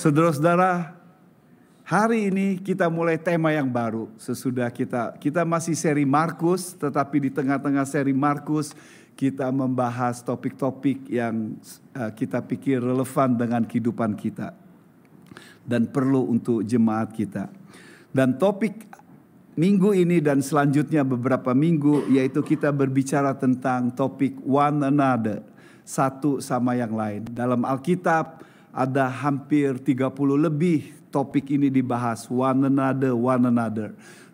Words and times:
Saudara-saudara, 0.00 0.96
hari 1.84 2.32
ini 2.32 2.56
kita 2.56 2.88
mulai 2.88 3.20
tema 3.20 3.52
yang 3.52 3.68
baru. 3.68 4.08
Sesudah 4.16 4.72
kita 4.72 5.12
kita 5.20 5.44
masih 5.44 5.76
seri 5.76 6.08
Markus, 6.08 6.72
tetapi 6.72 7.28
di 7.28 7.28
tengah-tengah 7.28 7.84
seri 7.84 8.16
Markus 8.16 8.72
kita 9.12 9.52
membahas 9.52 10.24
topik-topik 10.24 11.04
yang 11.04 11.52
uh, 11.92 12.08
kita 12.16 12.40
pikir 12.40 12.80
relevan 12.80 13.36
dengan 13.36 13.60
kehidupan 13.68 14.16
kita 14.16 14.56
dan 15.68 15.84
perlu 15.84 16.32
untuk 16.32 16.64
jemaat 16.64 17.12
kita. 17.12 17.52
Dan 18.08 18.40
topik 18.40 18.88
minggu 19.52 19.92
ini 19.92 20.24
dan 20.24 20.40
selanjutnya 20.40 21.04
beberapa 21.04 21.52
minggu 21.52 22.08
yaitu 22.08 22.40
kita 22.40 22.72
berbicara 22.72 23.36
tentang 23.36 23.92
topik 23.92 24.32
one 24.48 24.80
another, 24.80 25.44
satu 25.84 26.40
sama 26.40 26.72
yang 26.72 26.96
lain. 26.96 27.28
Dalam 27.36 27.68
Alkitab 27.68 28.48
ada 28.70 29.10
hampir 29.10 29.78
30 29.78 30.14
lebih 30.38 30.94
topik 31.10 31.50
ini 31.50 31.68
dibahas 31.68 32.30
one 32.30 32.70
another 32.70 33.12
one 33.12 33.44
another. 33.50 33.90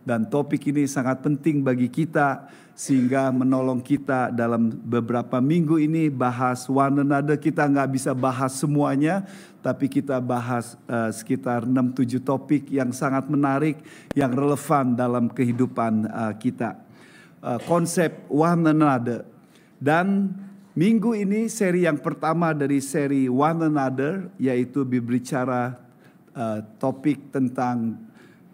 Dan 0.06 0.28
topik 0.30 0.70
ini 0.70 0.86
sangat 0.86 1.18
penting 1.24 1.66
bagi 1.66 1.90
kita 1.90 2.46
sehingga 2.76 3.32
menolong 3.34 3.82
kita 3.82 4.30
dalam 4.30 4.70
beberapa 4.70 5.42
minggu 5.42 5.82
ini 5.82 6.06
bahas 6.12 6.68
one 6.70 7.02
another. 7.02 7.34
Kita 7.34 7.66
nggak 7.66 7.90
bisa 7.90 8.14
bahas 8.14 8.54
semuanya 8.54 9.26
tapi 9.66 9.90
kita 9.90 10.22
bahas 10.22 10.78
uh, 10.86 11.10
sekitar 11.10 11.66
6-7 11.66 12.22
topik 12.22 12.70
yang 12.70 12.94
sangat 12.94 13.26
menarik 13.26 13.82
yang 14.14 14.30
relevan 14.30 14.94
dalam 14.94 15.26
kehidupan 15.26 16.06
uh, 16.06 16.30
kita. 16.38 16.78
Uh, 17.42 17.58
konsep 17.66 18.14
one 18.30 18.62
another. 18.62 19.26
Dan 19.82 20.30
Minggu 20.76 21.16
ini 21.16 21.48
seri 21.48 21.88
yang 21.88 21.96
pertama 21.96 22.52
dari 22.52 22.84
seri 22.84 23.32
One 23.32 23.64
Another 23.64 24.28
yaitu 24.36 24.84
berbicara 24.84 25.72
uh, 26.36 26.60
topik 26.76 27.32
tentang 27.32 27.96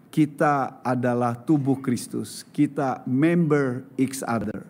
kita 0.07 0.79
adalah 0.87 1.35
tubuh 1.35 1.83
Kristus. 1.83 2.47
Kita 2.55 3.03
member 3.03 3.83
each 3.99 4.23
other. 4.23 4.63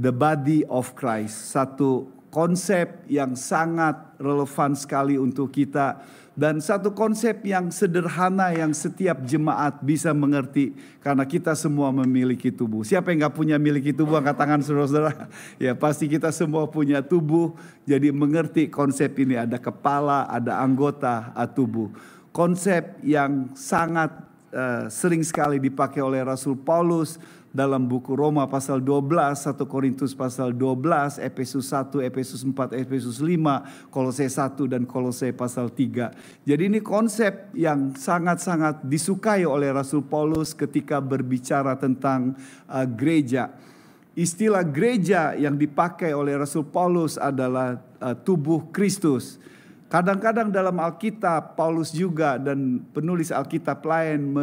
The 0.00 0.08
body 0.08 0.64
of 0.72 0.96
Christ. 0.96 1.52
Satu 1.52 2.08
konsep 2.32 3.04
yang 3.12 3.36
sangat 3.36 4.16
relevan 4.16 4.72
sekali 4.72 5.20
untuk 5.20 5.52
kita 5.52 6.00
dan 6.36 6.60
satu 6.60 6.92
konsep 6.92 7.40
yang 7.48 7.72
sederhana 7.72 8.52
yang 8.52 8.76
setiap 8.76 9.24
jemaat 9.24 9.80
bisa 9.80 10.12
mengerti 10.12 10.76
karena 11.00 11.24
kita 11.24 11.56
semua 11.56 11.88
memiliki 11.88 12.52
tubuh. 12.52 12.84
Siapa 12.84 13.08
yang 13.08 13.24
nggak 13.24 13.36
punya 13.40 13.56
miliki 13.56 13.96
tubuh 13.96 14.20
angkat 14.20 14.36
tangan 14.36 14.60
saudara-saudara. 14.60 15.32
Ya 15.56 15.72
pasti 15.72 16.04
kita 16.04 16.28
semua 16.36 16.68
punya 16.68 17.00
tubuh. 17.00 17.56
Jadi 17.88 18.12
mengerti 18.12 18.68
konsep 18.68 19.16
ini 19.16 19.40
ada 19.40 19.56
kepala, 19.56 20.28
ada 20.28 20.60
anggota 20.60 21.32
tubuh. 21.56 21.88
Konsep 22.36 23.00
yang 23.00 23.48
sangat 23.56 24.12
uh, 24.52 24.92
sering 24.92 25.24
sekali 25.24 25.56
dipakai 25.56 26.04
oleh 26.04 26.20
Rasul 26.20 26.52
Paulus 26.60 27.16
dalam 27.56 27.88
buku 27.88 28.12
Roma 28.12 28.44
pasal 28.44 28.84
12, 28.84 29.32
1 29.32 29.64
Korintus 29.64 30.12
pasal 30.12 30.52
12, 30.52 31.16
Efesus 31.24 31.72
1, 31.72 32.04
Efesus 32.04 32.44
4, 32.44 32.76
Efesus 32.76 33.16
5, 33.24 33.88
Kolose 33.88 34.28
1 34.28 34.68
dan 34.68 34.84
Kolose 34.84 35.32
pasal 35.32 35.72
3. 35.72 36.44
Jadi 36.44 36.62
ini 36.68 36.84
konsep 36.84 37.48
yang 37.56 37.96
sangat-sangat 37.96 38.84
disukai 38.84 39.48
oleh 39.48 39.72
Rasul 39.72 40.04
Paulus 40.04 40.52
ketika 40.52 41.00
berbicara 41.00 41.80
tentang 41.80 42.36
uh, 42.68 42.84
gereja. 42.84 43.56
Istilah 44.12 44.64
gereja 44.68 45.32
yang 45.32 45.56
dipakai 45.56 46.12
oleh 46.12 46.36
Rasul 46.36 46.68
Paulus 46.68 47.16
adalah 47.16 47.80
uh, 48.04 48.12
tubuh 48.12 48.68
Kristus. 48.68 49.40
Kadang-kadang 49.86 50.50
dalam 50.52 50.76
Alkitab 50.76 51.56
Paulus 51.56 51.94
juga 51.94 52.36
dan 52.36 52.84
penulis 52.90 53.32
Alkitab 53.32 53.80
lain 53.86 54.34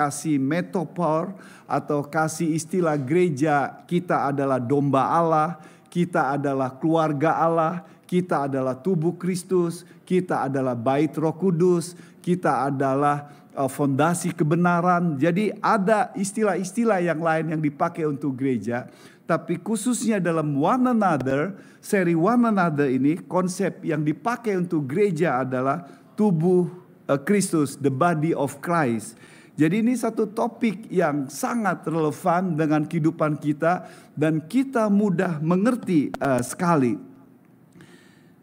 kasih 0.00 0.40
metopor 0.40 1.36
atau 1.68 2.00
kasih 2.00 2.56
istilah 2.56 2.96
gereja 2.96 3.84
kita 3.84 4.32
adalah 4.32 4.56
domba 4.56 5.12
Allah, 5.12 5.60
kita 5.92 6.32
adalah 6.40 6.72
keluarga 6.80 7.36
Allah, 7.36 7.84
kita 8.08 8.48
adalah 8.48 8.72
tubuh 8.80 9.20
Kristus, 9.20 9.84
kita 10.08 10.48
adalah 10.48 10.72
bait 10.72 11.12
Roh 11.20 11.36
Kudus, 11.36 11.92
kita 12.24 12.72
adalah 12.72 13.28
uh, 13.52 13.68
fondasi 13.68 14.32
kebenaran. 14.32 15.20
Jadi 15.20 15.52
ada 15.60 16.08
istilah-istilah 16.16 17.04
yang 17.04 17.20
lain 17.20 17.52
yang 17.52 17.60
dipakai 17.60 18.08
untuk 18.08 18.40
gereja, 18.40 18.88
tapi 19.28 19.60
khususnya 19.60 20.16
dalam 20.16 20.56
one 20.56 20.96
another, 20.96 21.60
seri 21.84 22.16
one 22.16 22.48
another 22.48 22.88
ini 22.88 23.20
konsep 23.28 23.84
yang 23.84 24.00
dipakai 24.00 24.56
untuk 24.56 24.88
gereja 24.88 25.44
adalah 25.44 25.84
tubuh 26.16 26.66
uh, 27.04 27.20
Kristus, 27.20 27.76
the 27.76 27.92
body 27.92 28.32
of 28.32 28.58
Christ. 28.64 29.20
Jadi 29.58 29.82
ini 29.82 29.92
satu 29.98 30.30
topik 30.30 30.88
yang 30.88 31.26
sangat 31.28 31.84
relevan 31.84 32.54
dengan 32.54 32.86
kehidupan 32.86 33.36
kita 33.36 33.86
dan 34.14 34.46
kita 34.46 34.86
mudah 34.88 35.42
mengerti 35.42 36.14
uh, 36.22 36.40
sekali. 36.40 36.96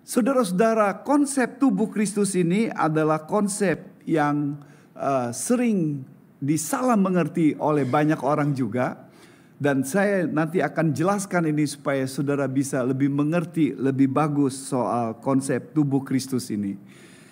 Saudara-saudara, 0.08 1.04
konsep 1.04 1.60
tubuh 1.60 1.92
Kristus 1.92 2.32
ini 2.32 2.72
adalah 2.72 3.28
konsep 3.28 3.84
yang 4.08 4.56
uh, 4.96 5.36
sering 5.36 6.08
disalah 6.40 6.96
mengerti 6.96 7.60
oleh 7.60 7.84
banyak 7.84 8.24
orang 8.24 8.56
juga. 8.56 9.10
Dan 9.58 9.82
saya 9.82 10.30
nanti 10.30 10.62
akan 10.62 10.94
jelaskan 10.94 11.50
ini 11.50 11.66
supaya 11.66 12.06
saudara 12.06 12.46
bisa 12.46 12.86
lebih 12.86 13.10
mengerti 13.10 13.74
lebih 13.74 14.06
bagus 14.06 14.54
soal 14.70 15.18
konsep 15.18 15.74
tubuh 15.74 16.06
Kristus 16.06 16.54
ini. 16.54 16.78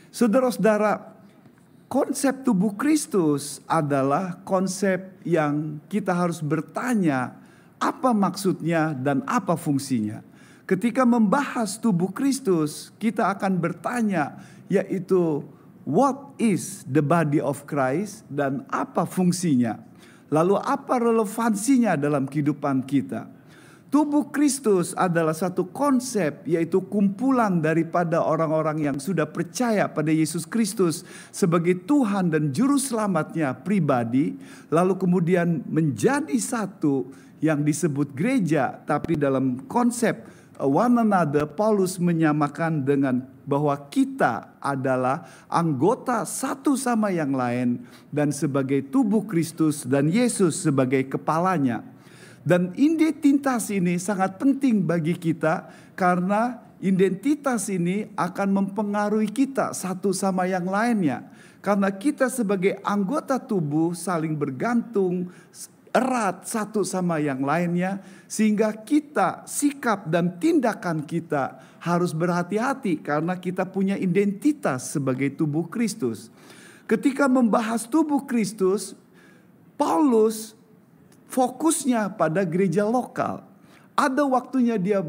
Saudara-saudara, 0.10 1.15
konsep 1.88 2.44
tubuh 2.46 2.74
Kristus 2.74 3.62
adalah 3.70 4.42
konsep 4.44 5.16
yang 5.26 5.82
kita 5.90 6.12
harus 6.12 6.42
bertanya 6.42 7.38
apa 7.82 8.16
maksudnya 8.16 8.96
dan 8.96 9.22
apa 9.30 9.54
fungsinya. 9.60 10.24
Ketika 10.66 11.06
membahas 11.06 11.78
tubuh 11.78 12.10
Kristus, 12.10 12.90
kita 12.98 13.30
akan 13.38 13.62
bertanya 13.62 14.42
yaitu 14.66 15.46
what 15.86 16.34
is 16.42 16.82
the 16.90 17.06
body 17.06 17.38
of 17.38 17.70
Christ 17.70 18.26
dan 18.34 18.66
apa 18.74 19.06
fungsinya. 19.06 19.78
Lalu 20.34 20.58
apa 20.58 20.98
relevansinya 20.98 21.94
dalam 21.94 22.26
kehidupan 22.26 22.82
kita? 22.90 23.30
Tubuh 23.96 24.28
Kristus 24.28 24.92
adalah 24.92 25.32
satu 25.32 25.72
konsep 25.72 26.44
yaitu 26.44 26.84
kumpulan 26.84 27.64
daripada 27.64 28.20
orang-orang 28.20 28.92
yang 28.92 28.98
sudah 29.00 29.24
percaya 29.24 29.88
pada 29.88 30.12
Yesus 30.12 30.44
Kristus 30.44 31.08
sebagai 31.32 31.80
Tuhan 31.88 32.28
dan 32.28 32.52
juru 32.52 32.76
selamatnya 32.76 33.56
pribadi 33.56 34.36
lalu 34.68 35.00
kemudian 35.00 35.64
menjadi 35.72 36.36
satu 36.36 37.08
yang 37.40 37.64
disebut 37.64 38.12
gereja 38.12 38.84
tapi 38.84 39.16
dalam 39.16 39.64
konsep 39.64 40.28
one 40.60 41.00
another 41.00 41.48
Paulus 41.48 41.96
menyamakan 41.96 42.84
dengan 42.84 43.24
bahwa 43.48 43.80
kita 43.88 44.60
adalah 44.60 45.24
anggota 45.48 46.28
satu 46.28 46.76
sama 46.76 47.16
yang 47.16 47.32
lain 47.32 47.88
dan 48.12 48.36
sebagai 48.36 48.92
tubuh 48.92 49.24
Kristus 49.24 49.88
dan 49.88 50.12
Yesus 50.12 50.68
sebagai 50.68 51.08
kepalanya. 51.08 51.95
Dan 52.46 52.78
identitas 52.78 53.74
ini 53.74 53.98
sangat 53.98 54.38
penting 54.38 54.86
bagi 54.86 55.18
kita 55.18 55.66
karena 55.98 56.62
identitas 56.78 57.66
ini 57.74 58.06
akan 58.14 58.50
mempengaruhi 58.54 59.34
kita 59.34 59.74
satu 59.74 60.14
sama 60.14 60.46
yang 60.46 60.70
lainnya. 60.70 61.26
Karena 61.66 61.90
kita 61.90 62.30
sebagai 62.30 62.78
anggota 62.86 63.42
tubuh 63.42 63.98
saling 63.98 64.38
bergantung 64.38 65.34
erat 65.90 66.46
satu 66.46 66.86
sama 66.86 67.18
yang 67.18 67.42
lainnya 67.42 68.04
sehingga 68.30 68.70
kita 68.78 69.50
sikap 69.50 70.06
dan 70.06 70.38
tindakan 70.38 71.02
kita 71.02 71.58
harus 71.82 72.14
berhati-hati 72.14 73.02
karena 73.02 73.40
kita 73.42 73.66
punya 73.66 73.98
identitas 73.98 74.94
sebagai 74.94 75.34
tubuh 75.34 75.66
Kristus. 75.66 76.30
Ketika 76.86 77.26
membahas 77.26 77.90
tubuh 77.90 78.30
Kristus, 78.30 78.94
Paulus 79.74 80.54
fokusnya 81.30 82.14
pada 82.16 82.46
gereja 82.46 82.86
lokal. 82.86 83.44
Ada 83.96 84.28
waktunya 84.28 84.76
dia 84.76 85.02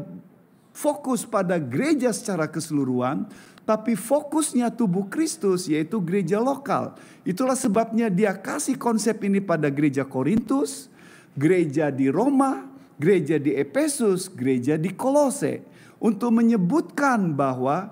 fokus 0.71 1.25
pada 1.25 1.57
gereja 1.57 2.13
secara 2.13 2.45
keseluruhan, 2.47 3.27
tapi 3.67 3.99
fokusnya 3.99 4.71
tubuh 4.71 5.11
Kristus 5.11 5.67
yaitu 5.67 5.99
gereja 5.99 6.39
lokal. 6.39 6.95
Itulah 7.27 7.57
sebabnya 7.57 8.07
dia 8.07 8.31
kasih 8.31 8.79
konsep 8.79 9.19
ini 9.27 9.43
pada 9.43 9.67
gereja 9.67 10.07
Korintus, 10.07 10.87
gereja 11.35 11.91
di 11.91 12.07
Roma, 12.07 12.63
gereja 12.95 13.35
di 13.35 13.51
Efesus, 13.51 14.31
gereja 14.31 14.79
di 14.79 14.95
Kolose 14.95 15.65
untuk 15.99 16.31
menyebutkan 16.31 17.33
bahwa 17.35 17.91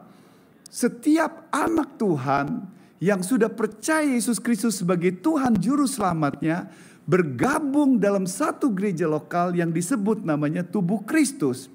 setiap 0.71 1.50
anak 1.51 2.00
Tuhan 2.00 2.71
yang 3.04 3.19
sudah 3.19 3.51
percaya 3.51 4.07
Yesus 4.07 4.39
Kristus 4.39 4.80
sebagai 4.80 5.12
Tuhan 5.19 5.60
juru 5.60 5.86
selamatnya 5.86 6.71
bergabung 7.06 8.02
dalam 8.02 8.25
satu 8.25 8.74
gereja 8.74 9.06
lokal 9.06 9.54
yang 9.54 9.69
disebut 9.69 10.25
namanya 10.25 10.66
tubuh 10.66 11.06
Kristus. 11.06 11.69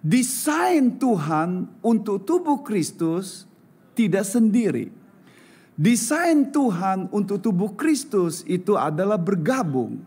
Desain 0.00 0.96
Tuhan 0.96 1.68
untuk 1.84 2.24
tubuh 2.24 2.64
Kristus 2.64 3.44
tidak 3.92 4.24
sendiri. 4.24 4.88
Desain 5.76 6.52
Tuhan 6.52 7.08
untuk 7.08 7.40
tubuh 7.40 7.72
Kristus 7.72 8.44
itu 8.44 8.76
adalah 8.76 9.16
bergabung. 9.16 10.04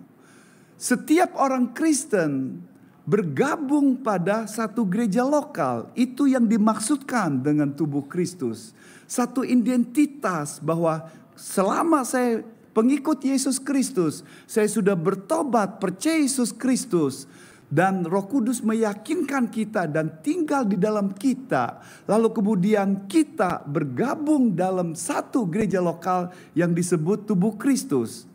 Setiap 0.77 1.33
orang 1.37 1.73
Kristen 1.73 2.61
bergabung 3.03 3.99
pada 3.99 4.45
satu 4.45 4.85
gereja 4.85 5.25
lokal. 5.25 5.89
Itu 5.97 6.29
yang 6.29 6.45
dimaksudkan 6.45 7.41
dengan 7.41 7.73
tubuh 7.73 8.05
Kristus. 8.05 8.71
Satu 9.09 9.41
identitas 9.41 10.61
bahwa 10.63 11.09
selama 11.33 12.05
saya 12.07 12.45
pengikut 12.73 13.21
Yesus 13.21 13.61
Kristus, 13.61 14.25
saya 14.49 14.67
sudah 14.67 14.97
bertobat, 14.97 15.79
percaya 15.79 16.19
Yesus 16.19 16.51
Kristus, 16.51 17.29
dan 17.73 18.05
Roh 18.05 18.29
Kudus 18.29 18.61
meyakinkan 18.61 19.49
kita 19.49 19.89
dan 19.89 20.21
tinggal 20.21 20.61
di 20.61 20.77
dalam 20.77 21.09
kita. 21.09 21.81
Lalu 22.05 22.29
kemudian 22.29 23.09
kita 23.09 23.65
bergabung 23.65 24.53
dalam 24.53 24.93
satu 24.93 25.49
gereja 25.49 25.81
lokal 25.81 26.29
yang 26.53 26.69
disebut 26.69 27.25
tubuh 27.25 27.57
Kristus. 27.57 28.29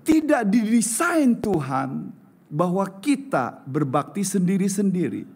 Tidak 0.00 0.48
didesain 0.48 1.36
Tuhan 1.44 2.08
bahwa 2.48 2.84
kita 3.04 3.60
berbakti 3.68 4.24
sendiri-sendiri. 4.24 5.28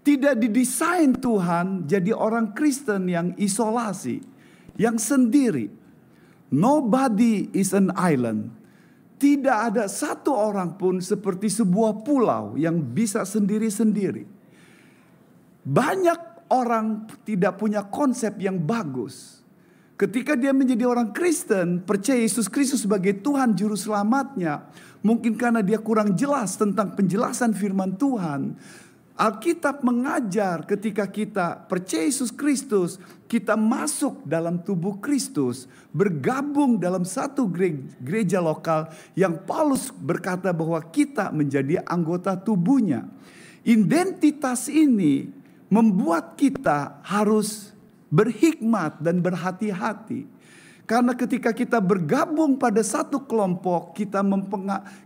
Tidak 0.00 0.34
didesain 0.40 1.12
Tuhan 1.20 1.84
jadi 1.84 2.16
orang 2.16 2.56
Kristen 2.56 3.12
yang 3.12 3.36
isolasi, 3.36 4.24
yang 4.80 4.96
sendiri. 4.96 5.79
Nobody 6.50 7.46
is 7.54 7.70
an 7.70 7.94
island. 7.94 8.50
Tidak 9.20 9.58
ada 9.70 9.86
satu 9.86 10.34
orang 10.34 10.74
pun 10.74 10.98
seperti 10.98 11.46
sebuah 11.46 12.02
pulau 12.02 12.58
yang 12.58 12.80
bisa 12.80 13.22
sendiri-sendiri. 13.22 14.26
Banyak 15.62 16.50
orang 16.50 17.06
tidak 17.22 17.60
punya 17.60 17.86
konsep 17.86 18.34
yang 18.42 18.58
bagus. 18.58 19.40
Ketika 20.00 20.32
dia 20.32 20.56
menjadi 20.56 20.88
orang 20.88 21.12
Kristen, 21.12 21.84
percaya 21.84 22.24
Yesus 22.24 22.48
Kristus 22.48 22.88
sebagai 22.88 23.20
Tuhan 23.20 23.52
Juru 23.52 23.76
Selamatnya, 23.76 24.64
mungkin 25.04 25.36
karena 25.36 25.60
dia 25.60 25.76
kurang 25.76 26.16
jelas 26.16 26.56
tentang 26.56 26.96
penjelasan 26.96 27.52
firman 27.52 28.00
Tuhan, 28.00 28.56
Alkitab 29.20 29.84
mengajar 29.84 30.64
ketika 30.64 31.04
kita 31.04 31.68
percaya 31.68 32.08
Yesus 32.08 32.32
Kristus, 32.32 32.96
kita 33.28 33.52
masuk 33.52 34.24
dalam 34.24 34.64
tubuh 34.64 34.96
Kristus, 34.96 35.68
bergabung 35.92 36.80
dalam 36.80 37.04
satu 37.04 37.44
gereja 38.00 38.40
lokal 38.40 38.88
yang 39.12 39.36
Paulus 39.44 39.92
berkata 39.92 40.56
bahwa 40.56 40.80
kita 40.88 41.28
menjadi 41.36 41.84
anggota 41.84 42.32
tubuhnya. 42.32 43.12
Identitas 43.60 44.72
ini 44.72 45.28
membuat 45.68 46.40
kita 46.40 47.04
harus 47.04 47.76
berhikmat 48.08 49.04
dan 49.04 49.20
berhati-hati. 49.20 50.24
Karena 50.90 51.14
ketika 51.14 51.54
kita 51.54 51.78
bergabung 51.78 52.58
pada 52.58 52.82
satu 52.82 53.22
kelompok, 53.22 53.94
kita 53.94 54.26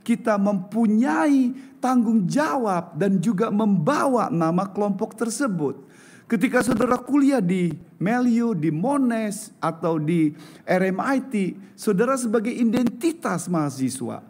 kita 0.01 0.41
mempunyai 0.41 1.53
tanggung 1.77 2.25
jawab 2.25 2.97
dan 2.97 3.21
juga 3.21 3.53
membawa 3.53 4.33
nama 4.33 4.65
kelompok 4.65 5.13
tersebut. 5.13 5.85
Ketika 6.25 6.65
saudara 6.65 6.97
kuliah 6.97 7.45
di 7.45 7.77
Meliu, 8.01 8.57
di 8.57 8.73
Monash 8.73 9.53
atau 9.61 10.01
di 10.01 10.33
RMIT, 10.65 11.53
saudara 11.77 12.17
sebagai 12.17 12.57
identitas 12.57 13.45
mahasiswa 13.45 14.25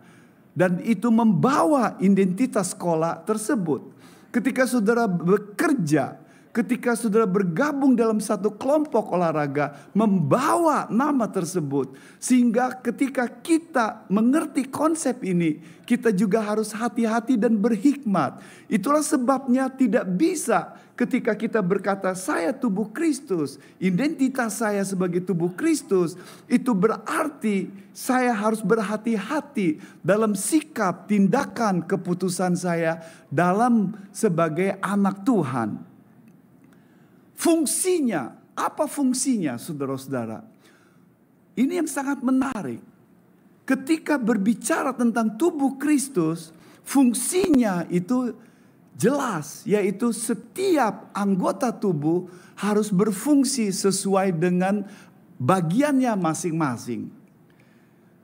dan 0.58 0.82
itu 0.82 1.06
membawa 1.06 1.94
identitas 2.02 2.74
sekolah 2.74 3.22
tersebut. 3.22 3.94
Ketika 4.34 4.66
saudara 4.66 5.06
bekerja, 5.06 6.18
ketika 6.54 6.94
saudara 6.94 7.26
bergabung 7.26 7.98
dalam 7.98 8.22
satu 8.22 8.54
kelompok 8.54 9.10
olahraga 9.10 9.90
membawa 9.90 10.86
nama 10.86 11.26
tersebut. 11.26 11.98
Sehingga 12.22 12.78
ketika 12.78 13.26
kita 13.26 14.06
mengerti 14.06 14.62
konsep 14.70 15.26
ini 15.26 15.58
kita 15.82 16.14
juga 16.14 16.38
harus 16.40 16.70
hati-hati 16.70 17.34
dan 17.34 17.58
berhikmat. 17.58 18.38
Itulah 18.70 19.02
sebabnya 19.02 19.66
tidak 19.66 20.06
bisa 20.14 20.78
ketika 20.94 21.34
kita 21.34 21.58
berkata 21.58 22.14
saya 22.14 22.54
tubuh 22.54 22.86
Kristus 22.94 23.58
identitas 23.82 24.62
saya 24.62 24.86
sebagai 24.86 25.18
tubuh 25.26 25.50
Kristus 25.50 26.14
itu 26.46 26.70
berarti 26.70 27.66
saya 27.90 28.30
harus 28.30 28.62
berhati-hati 28.62 29.82
dalam 30.06 30.38
sikap 30.38 31.10
tindakan 31.10 31.82
keputusan 31.82 32.54
saya 32.54 33.02
dalam 33.26 33.98
sebagai 34.14 34.78
anak 34.78 35.26
Tuhan 35.26 35.93
Fungsinya, 37.34 38.34
apa 38.54 38.86
fungsinya 38.86 39.58
saudara-saudara? 39.58 40.46
Ini 41.54 41.82
yang 41.82 41.90
sangat 41.90 42.22
menarik. 42.22 42.82
Ketika 43.64 44.18
berbicara 44.20 44.92
tentang 44.94 45.34
tubuh 45.38 45.78
Kristus, 45.78 46.54
fungsinya 46.84 47.86
itu 47.90 48.34
jelas, 48.94 49.66
yaitu 49.66 50.14
setiap 50.14 51.10
anggota 51.14 51.74
tubuh 51.74 52.30
harus 52.54 52.90
berfungsi 52.90 53.74
sesuai 53.74 54.34
dengan 54.34 54.86
bagiannya 55.40 56.14
masing-masing. 56.14 57.10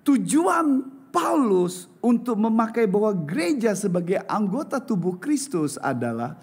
Tujuan 0.06 0.86
Paulus 1.10 1.90
untuk 1.98 2.38
memakai 2.38 2.86
bahwa 2.86 3.10
gereja 3.26 3.74
sebagai 3.74 4.22
anggota 4.30 4.78
tubuh 4.78 5.18
Kristus 5.18 5.74
adalah 5.82 6.38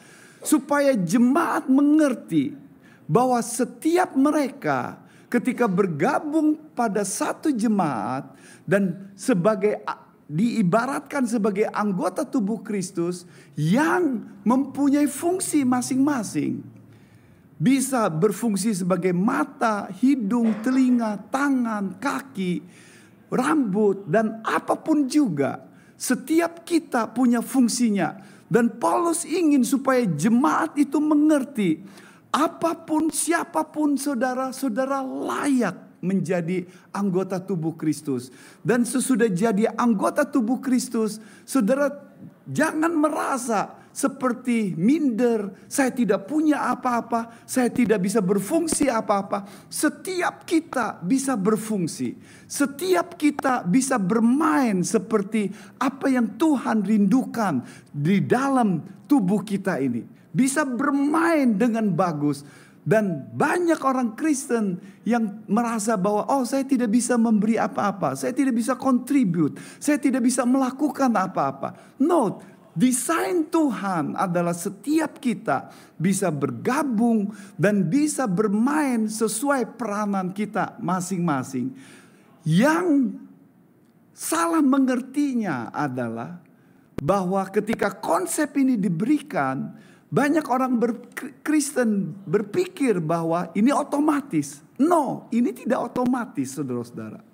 supaya 0.47 0.95
jemaat 0.95 1.67
mengerti 1.67 2.55
bahwa 3.03 3.43
setiap 3.43 4.15
mereka 4.15 5.03
ketika 5.27 5.67
bergabung 5.67 6.55
pada 6.71 7.03
satu 7.03 7.51
jemaat 7.51 8.31
dan 8.63 9.11
sebagai 9.19 9.83
diibaratkan 10.27 11.23
sebagai 11.23 11.67
anggota 11.71 12.27
tubuh 12.27 12.59
Kristus 12.59 13.23
yang 13.55 14.23
mempunyai 14.43 15.07
fungsi 15.07 15.63
masing-masing. 15.63 16.63
Bisa 17.57 18.05
berfungsi 18.11 18.75
sebagai 18.75 19.15
mata, 19.15 19.89
hidung, 19.89 20.61
telinga, 20.61 21.17
tangan, 21.31 21.97
kaki, 21.97 22.61
rambut, 23.33 24.05
dan 24.05 24.45
apa 24.45 24.77
pun 24.77 25.09
juga. 25.09 25.65
Setiap 25.97 26.61
kita 26.61 27.09
punya 27.09 27.41
fungsinya 27.41 28.36
dan 28.47 28.71
Paulus 28.79 29.27
ingin 29.27 29.63
supaya 29.63 30.07
jemaat 30.07 30.75
itu 30.79 30.97
mengerti 31.03 31.83
apa 32.31 32.75
pun 32.75 33.11
siapa 33.11 33.67
pun 33.67 33.95
saudara-saudara 33.99 35.03
layak 35.03 35.87
menjadi 35.99 36.67
anggota 36.93 37.41
tubuh 37.41 37.75
Kristus. 37.75 38.29
Dan 38.61 38.85
sesudah 38.87 39.27
jadi 39.27 39.71
anggota 39.75 40.23
tubuh 40.23 40.61
Kristus, 40.61 41.19
saudara 41.43 41.91
jangan 42.47 42.93
merasa 42.93 43.76
seperti 43.97 44.77
minder, 44.77 45.65
saya 45.65 45.89
tidak 45.89 46.29
punya 46.29 46.69
apa-apa, 46.69 47.41
saya 47.49 47.73
tidak 47.73 48.05
bisa 48.05 48.21
berfungsi 48.21 48.93
apa-apa. 48.93 49.49
Setiap 49.73 50.45
kita 50.45 51.01
bisa 51.01 51.33
berfungsi, 51.33 52.13
setiap 52.45 53.17
kita 53.17 53.65
bisa 53.65 53.97
bermain 53.97 54.85
seperti 54.85 55.49
apa 55.81 56.13
yang 56.13 56.37
Tuhan 56.37 56.85
rindukan 56.85 57.65
di 57.89 58.21
dalam 58.21 58.85
tubuh 59.09 59.41
kita 59.41 59.81
ini. 59.81 60.05
Bisa 60.29 60.61
bermain 60.61 61.57
dengan 61.57 61.89
bagus. 61.89 62.45
Dan 62.87 63.27
banyak 63.35 63.83
orang 63.83 64.15
Kristen 64.15 64.79
yang 65.03 65.43
merasa 65.51 65.99
bahwa 65.99 66.23
oh 66.31 66.47
saya 66.47 66.63
tidak 66.63 66.87
bisa 66.87 67.19
memberi 67.19 67.59
apa-apa, 67.59 68.15
saya 68.15 68.31
tidak 68.31 68.55
bisa 68.55 68.79
contribute, 68.79 69.59
saya 69.75 69.99
tidak 69.99 70.23
bisa 70.23 70.47
melakukan 70.47 71.11
apa-apa. 71.11 71.99
No, 71.99 72.39
Desain 72.77 73.49
Tuhan 73.49 74.13
adalah 74.13 74.53
setiap 74.53 75.17
kita 75.17 75.73
bisa 75.97 76.29
bergabung 76.29 77.33
dan 77.57 77.89
bisa 77.89 78.29
bermain 78.29 79.09
sesuai 79.09 79.73
peranan 79.73 80.29
kita 80.29 80.77
masing-masing. 80.77 81.73
Yang 82.45 83.17
salah 84.13 84.61
mengertinya 84.61 85.73
adalah 85.73 86.37
bahwa 87.01 87.41
ketika 87.49 87.97
konsep 87.97 88.53
ini 88.61 88.77
diberikan, 88.77 89.73
banyak 90.13 90.45
orang 90.45 90.77
berkristen 90.77 92.13
berpikir 92.29 93.01
bahwa 93.01 93.49
ini 93.57 93.73
otomatis. 93.73 94.61
No, 94.77 95.25
ini 95.33 95.49
tidak 95.49 95.89
otomatis, 95.89 96.53
saudara-saudara. 96.53 97.25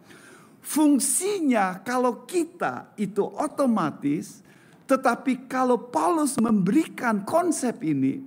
Fungsinya 0.63 1.83
kalau 1.83 2.23
kita 2.23 2.95
itu 2.95 3.27
otomatis, 3.27 4.39
tetapi 4.83 5.47
kalau 5.47 5.79
Paulus 5.79 6.35
memberikan 6.35 7.23
konsep 7.23 7.79
ini, 7.83 8.19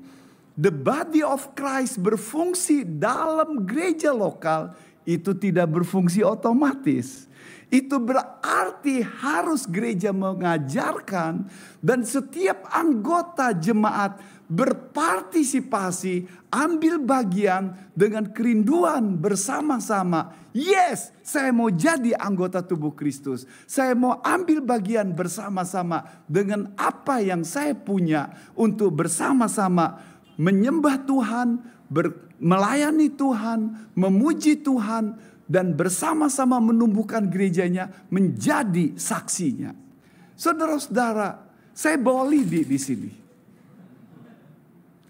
the 0.56 0.72
body 0.72 1.20
of 1.20 1.52
Christ 1.52 2.00
berfungsi 2.00 2.80
dalam 2.84 3.68
gereja 3.68 4.10
lokal 4.10 4.72
itu 5.04 5.36
tidak 5.36 5.68
berfungsi 5.70 6.25
otomatis. 6.25 7.28
Itu 7.66 7.98
berarti 7.98 9.02
harus 9.02 9.66
gereja 9.66 10.14
mengajarkan 10.14 11.50
dan 11.82 12.00
setiap 12.06 12.62
anggota 12.70 13.50
jemaat 13.52 14.22
berpartisipasi, 14.47 16.26
ambil 16.55 17.03
bagian 17.03 17.75
dengan 17.93 18.31
kerinduan 18.31 19.19
bersama-sama. 19.19 20.35
Yes, 20.55 21.11
saya 21.26 21.50
mau 21.50 21.67
jadi 21.69 22.15
anggota 22.15 22.62
tubuh 22.62 22.95
Kristus. 22.95 23.45
Saya 23.67 23.93
mau 23.99 24.23
ambil 24.23 24.62
bagian 24.62 25.12
bersama-sama 25.12 26.07
dengan 26.31 26.71
apa 26.79 27.19
yang 27.19 27.43
saya 27.43 27.75
punya 27.75 28.31
untuk 28.55 28.95
bersama-sama 28.95 29.99
menyembah 30.38 31.03
Tuhan, 31.03 31.61
melayani 32.38 33.11
Tuhan, 33.11 33.91
memuji 33.99 34.62
Tuhan, 34.62 35.19
dan 35.47 35.75
bersama-sama 35.75 36.59
menumbuhkan 36.59 37.26
gerejanya 37.31 37.91
menjadi 38.11 38.95
saksinya. 38.99 39.75
Saudara-saudara, 40.35 41.38
saya 41.71 41.97
bawa 41.99 42.26
lidi 42.26 42.67
di 42.67 42.79
sini. 42.79 43.25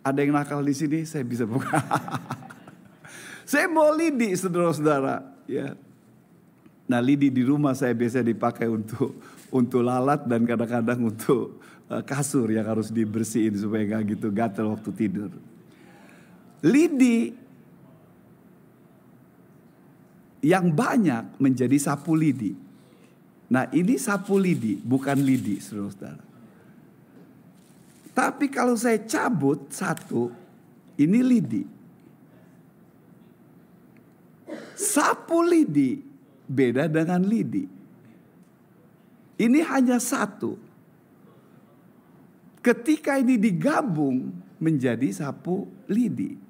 Ada 0.06 0.22
yang 0.22 0.38
nakal 0.38 0.62
di 0.62 0.70
sini, 0.70 1.02
saya 1.02 1.26
bisa 1.26 1.42
buka. 1.42 1.82
saya 3.50 3.66
bawa 3.66 3.90
lidi, 3.98 4.30
saudara-saudara. 4.38 5.26
Ya. 5.50 5.74
Nah, 6.86 7.02
lidi 7.02 7.26
di 7.26 7.42
rumah 7.42 7.74
saya 7.74 7.90
biasa 7.90 8.22
dipakai 8.22 8.70
untuk 8.70 9.18
untuk 9.50 9.82
lalat 9.82 10.22
dan 10.30 10.46
kadang-kadang 10.46 11.10
untuk 11.10 11.58
uh, 11.90 12.02
kasur 12.06 12.46
yang 12.54 12.66
harus 12.66 12.94
dibersihin 12.94 13.54
supaya 13.58 13.82
nggak 13.82 14.02
gitu 14.14 14.30
gatel 14.30 14.70
waktu 14.70 14.90
tidur. 14.94 15.30
Lidi 16.62 17.34
yang 20.46 20.70
banyak 20.70 21.42
menjadi 21.42 21.74
sapu 21.82 22.14
lidi. 22.14 22.54
Nah 23.50 23.66
ini 23.74 23.98
sapu 23.98 24.38
lidi, 24.38 24.78
bukan 24.78 25.18
lidi 25.18 25.58
saudara-saudara. 25.58 26.35
Tapi 28.16 28.48
kalau 28.48 28.72
saya 28.72 28.96
cabut 29.04 29.68
satu, 29.68 30.32
ini 30.96 31.20
lidi. 31.20 31.64
Sapu 34.72 35.44
lidi 35.44 36.00
beda 36.48 36.88
dengan 36.88 37.20
lidi. 37.20 37.68
Ini 39.36 39.60
hanya 39.68 40.00
satu. 40.00 40.56
Ketika 42.64 43.20
ini 43.20 43.36
digabung 43.36 44.32
menjadi 44.64 45.12
sapu 45.12 45.68
lidi. 45.92 46.40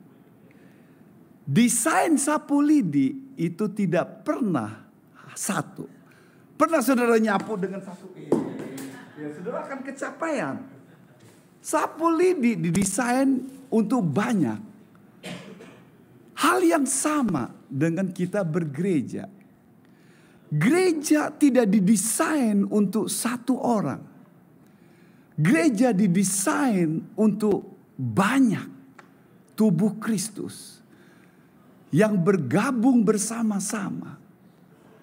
Desain 1.43 2.15
sapu 2.15 2.63
lidi 2.63 3.35
itu 3.35 3.67
tidak 3.75 4.23
pernah 4.23 4.87
satu. 5.35 5.91
Pernah 6.55 6.79
saudara 6.79 7.19
nyapu 7.19 7.59
dengan 7.59 7.83
sapu 7.83 8.07
ini? 8.15 8.31
Ya 9.19 9.35
saudara 9.35 9.67
akan 9.67 9.79
kecapaian. 9.83 10.76
Sapu 11.67 12.07
lidi 12.15 12.55
didesain 12.55 13.43
untuk 13.75 14.07
banyak. 14.07 14.63
Hal 16.39 16.63
yang 16.63 16.87
sama 16.87 17.51
dengan 17.67 18.07
kita 18.15 18.47
bergereja. 18.47 19.27
Gereja 20.47 21.35
tidak 21.35 21.67
didesain 21.67 22.63
untuk 22.71 23.11
satu 23.11 23.59
orang. 23.59 23.99
Gereja 25.35 25.91
didesain 25.91 27.03
untuk 27.19 27.67
banyak 27.99 28.71
tubuh 29.59 29.99
Kristus 29.99 30.79
yang 31.91 32.15
bergabung 32.15 33.03
bersama-sama 33.03 34.23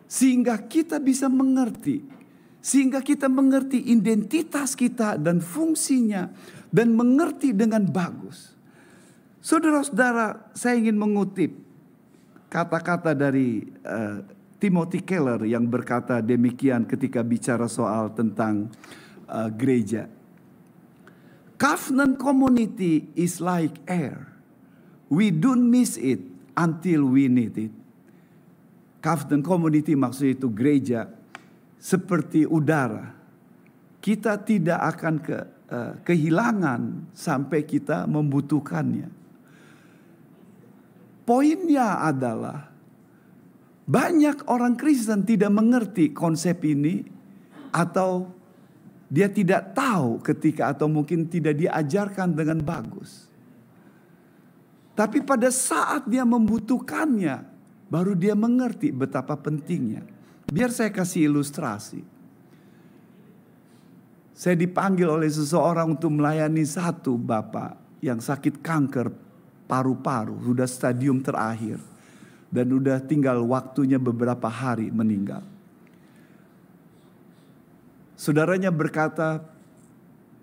sehingga 0.07 0.55
kita 0.63 0.95
bisa 1.03 1.27
mengerti 1.27 2.22
sehingga 2.63 3.03
kita 3.03 3.27
mengerti 3.27 3.91
identitas 3.91 4.71
kita 4.71 5.19
dan 5.19 5.43
fungsinya 5.43 6.31
dan 6.71 6.95
mengerti 6.95 7.51
dengan 7.51 7.83
bagus. 7.83 8.55
Saudara-saudara, 9.43 10.55
saya 10.55 10.79
ingin 10.79 10.95
mengutip 10.95 11.51
kata-kata 12.47 13.11
dari 13.11 13.67
uh, 13.83 14.23
Timothy 14.63 15.03
Keller 15.03 15.43
yang 15.43 15.67
berkata 15.67 16.23
demikian 16.23 16.87
ketika 16.87 17.19
bicara 17.19 17.67
soal 17.67 18.15
tentang 18.15 18.71
uh, 19.27 19.51
gereja. 19.51 20.07
Covenant 21.59 22.15
community 22.15 23.11
is 23.19 23.43
like 23.43 23.75
air. 23.91 24.31
We 25.11 25.35
don't 25.35 25.67
miss 25.67 25.99
it 25.99 26.23
until 26.55 27.11
we 27.11 27.27
need 27.27 27.59
it. 27.59 27.75
Covenant 29.03 29.43
community 29.43 29.99
maksudnya 29.99 30.39
itu 30.39 30.47
gereja 30.47 31.11
seperti 31.83 32.47
udara. 32.47 33.11
Kita 33.99 34.39
tidak 34.39 34.79
akan 34.95 35.15
ke, 35.19 35.37
uh, 35.67 35.93
kehilangan 36.07 37.11
sampai 37.11 37.67
kita 37.67 38.07
membutuhkannya. 38.07 39.11
Poinnya 41.27 42.03
adalah 42.03 42.71
banyak 43.83 44.47
orang 44.47 44.79
Kristen 44.79 45.27
tidak 45.27 45.51
mengerti 45.51 46.15
konsep 46.15 46.63
ini 46.63 47.03
atau 47.75 48.31
dia 49.11 49.27
tidak 49.27 49.75
tahu 49.75 50.23
ketika 50.23 50.71
atau 50.71 50.87
mungkin 50.87 51.27
tidak 51.27 51.59
diajarkan 51.59 52.31
dengan 52.31 52.63
bagus. 52.63 53.27
Tapi 54.93 55.23
pada 55.23 55.51
saat 55.51 56.07
dia 56.07 56.23
membutuhkannya, 56.23 57.43
baru 57.91 58.13
dia 58.15 58.35
mengerti 58.35 58.93
betapa 58.93 59.35
pentingnya. 59.35 60.12
Biar 60.49 60.69
saya 60.73 60.91
kasih 60.91 61.31
ilustrasi. 61.31 62.03
Saya 64.33 64.57
dipanggil 64.57 65.07
oleh 65.07 65.29
seseorang 65.29 65.95
untuk 65.95 66.09
melayani 66.19 66.65
satu 66.65 67.15
bapak 67.15 67.77
yang 68.03 68.19
sakit 68.19 68.59
kanker 68.59 69.13
paru-paru, 69.69 70.35
sudah 70.43 70.67
stadium 70.67 71.23
terakhir. 71.23 71.79
Dan 72.53 72.69
sudah 72.69 73.01
tinggal 73.01 73.41
waktunya 73.49 73.97
beberapa 73.97 74.45
hari 74.45 74.93
meninggal. 74.93 75.41
Saudaranya 78.13 78.69
berkata, 78.69 79.41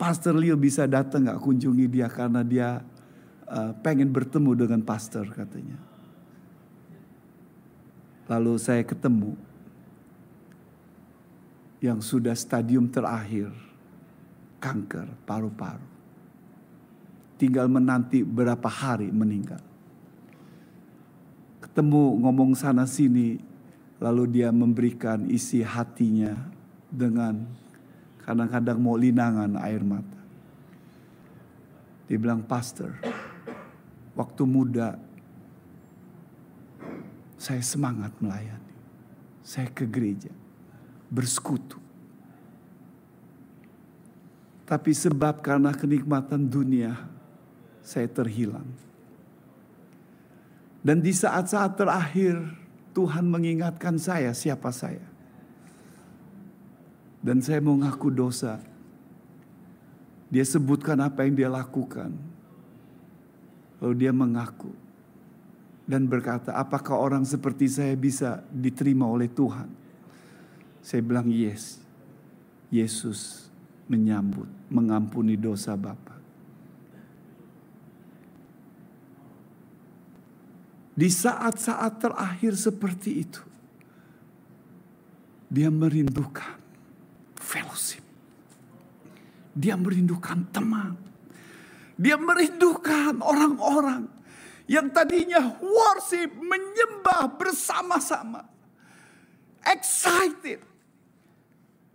Pastor 0.00 0.33
Leo 0.33 0.57
bisa 0.57 0.88
datang 0.88 1.28
gak 1.28 1.45
kunjungi 1.45 1.87
dia 1.87 2.09
karena 2.09 2.40
dia 2.40 2.80
uh, 3.45 3.76
pengen 3.85 4.09
bertemu 4.09 4.64
dengan 4.64 4.80
pastor 4.80 5.28
katanya. 5.28 5.76
Lalu 8.30 8.57
saya 8.57 8.80
ketemu 8.80 9.37
yang 11.81 12.05
sudah 12.05 12.37
stadium 12.37 12.93
terakhir 12.93 13.49
kanker 14.61 15.09
paru-paru. 15.25 15.89
Tinggal 17.41 17.73
menanti 17.73 18.21
berapa 18.21 18.69
hari 18.69 19.09
meninggal. 19.09 19.65
Ketemu 21.65 22.21
ngomong 22.21 22.53
sana 22.53 22.85
sini, 22.85 23.41
lalu 23.97 24.29
dia 24.29 24.53
memberikan 24.53 25.25
isi 25.25 25.65
hatinya 25.65 26.37
dengan 26.93 27.49
kadang-kadang 28.21 28.77
mau 28.77 29.01
linangan 29.01 29.57
air 29.65 29.81
mata. 29.81 30.21
Dia 32.05 32.21
bilang, 32.21 32.45
Pastor, 32.45 33.01
waktu 34.13 34.43
muda 34.45 35.01
saya 37.41 37.65
semangat 37.65 38.13
melayani. 38.21 38.69
Saya 39.41 39.73
ke 39.73 39.89
gereja 39.89 40.29
bersekutu. 41.11 41.76
Tapi 44.71 44.95
sebab 44.95 45.43
karena 45.43 45.75
kenikmatan 45.75 46.47
dunia, 46.47 46.95
saya 47.83 48.07
terhilang. 48.07 48.71
Dan 50.81 51.02
di 51.02 51.11
saat-saat 51.11 51.75
terakhir, 51.75 52.38
Tuhan 52.95 53.26
mengingatkan 53.26 53.99
saya 53.99 54.31
siapa 54.31 54.71
saya. 54.71 55.02
Dan 57.21 57.43
saya 57.43 57.59
mau 57.61 57.76
ngaku 57.76 58.09
dosa. 58.14 58.62
Dia 60.31 60.47
sebutkan 60.47 61.02
apa 61.02 61.26
yang 61.26 61.35
dia 61.35 61.50
lakukan. 61.50 62.14
Lalu 63.83 63.95
dia 63.99 64.14
mengaku. 64.14 64.71
Dan 65.85 66.07
berkata, 66.07 66.55
apakah 66.55 66.95
orang 66.95 67.26
seperti 67.26 67.67
saya 67.67 67.99
bisa 67.99 68.47
diterima 68.55 69.05
oleh 69.11 69.26
Tuhan? 69.26 69.80
Saya 70.81 71.01
bilang 71.05 71.29
yes. 71.29 71.81
Yesus 72.71 73.51
menyambut, 73.91 74.47
mengampuni 74.71 75.35
dosa 75.35 75.75
Bapak. 75.75 76.23
Di 80.95 81.09
saat-saat 81.09 81.99
terakhir 81.99 82.55
seperti 82.55 83.25
itu, 83.25 83.43
dia 85.51 85.73
merindukan 85.73 86.61
fellowship. 87.35 88.05
Dia 89.51 89.75
merindukan 89.75 90.47
teman. 90.55 90.95
Dia 91.99 92.15
merindukan 92.15 93.19
orang-orang 93.19 94.07
yang 94.71 94.87
tadinya 94.95 95.59
worship, 95.59 96.31
menyembah 96.39 97.35
bersama-sama. 97.35 98.47
Excited. 99.67 100.70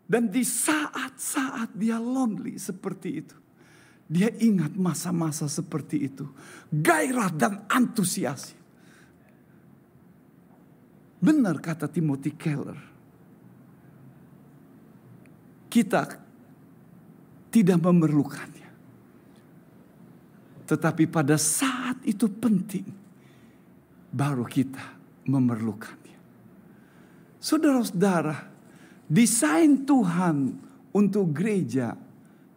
Dan 0.05 0.29
di 0.29 0.45
saat-saat 0.45 1.74
dia 1.74 1.97
lonely 1.97 2.62
seperti 2.62 3.09
itu. 3.17 3.38
Dia 4.05 4.29
ingat 4.29 4.77
masa-masa 4.77 5.50
seperti 5.50 6.05
itu. 6.05 6.29
Gairah 6.69 7.33
dan 7.33 7.65
antusias. 7.65 8.53
Benar 11.17 11.57
kata 11.57 11.89
Timothy 11.89 12.38
Keller. 12.38 12.77
Kita 15.65 16.05
tidak 17.50 17.79
memerlukannya. 17.81 18.69
Tetapi 20.69 21.03
pada 21.09 21.33
saat 21.41 22.05
itu 22.05 22.29
penting. 22.29 22.85
Baru 24.13 24.45
kita 24.45 25.01
memerlukannya. 25.25 26.17
Saudara-saudara, 27.41 28.54
desain 29.05 29.85
Tuhan 29.85 30.55
untuk 30.95 31.31
gereja 31.35 31.97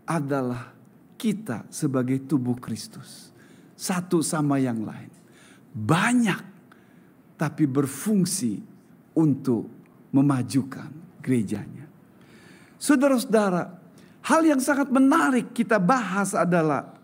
adalah 0.09 0.73
kita 1.19 1.67
sebagai 1.69 2.23
tubuh 2.25 2.57
Kristus. 2.57 3.35
Satu 3.79 4.23
sama 4.23 4.59
yang 4.59 4.83
lain. 4.83 5.11
Banyak 5.75 6.43
tapi 7.39 7.67
berfungsi 7.71 8.59
untuk 9.15 9.71
memajukan 10.11 10.91
gerejanya. 11.23 11.87
Saudara-saudara, 12.79 13.75
hal 14.23 14.43
yang 14.47 14.63
sangat 14.63 14.91
menarik 14.91 15.51
kita 15.55 15.83
bahas 15.83 16.35
adalah 16.35 16.95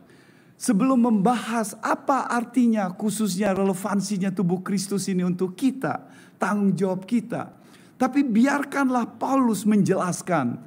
sebelum 0.54 1.10
membahas 1.10 1.74
apa 1.82 2.30
artinya 2.30 2.90
khususnya 2.94 3.50
relevansinya 3.54 4.30
tubuh 4.30 4.62
Kristus 4.62 5.10
ini 5.10 5.26
untuk 5.26 5.58
kita, 5.58 6.06
tanggung 6.38 6.74
jawab 6.74 7.02
kita. 7.06 7.63
Tapi 7.94 8.26
biarkanlah 8.26 9.18
Paulus 9.18 9.62
menjelaskan 9.62 10.58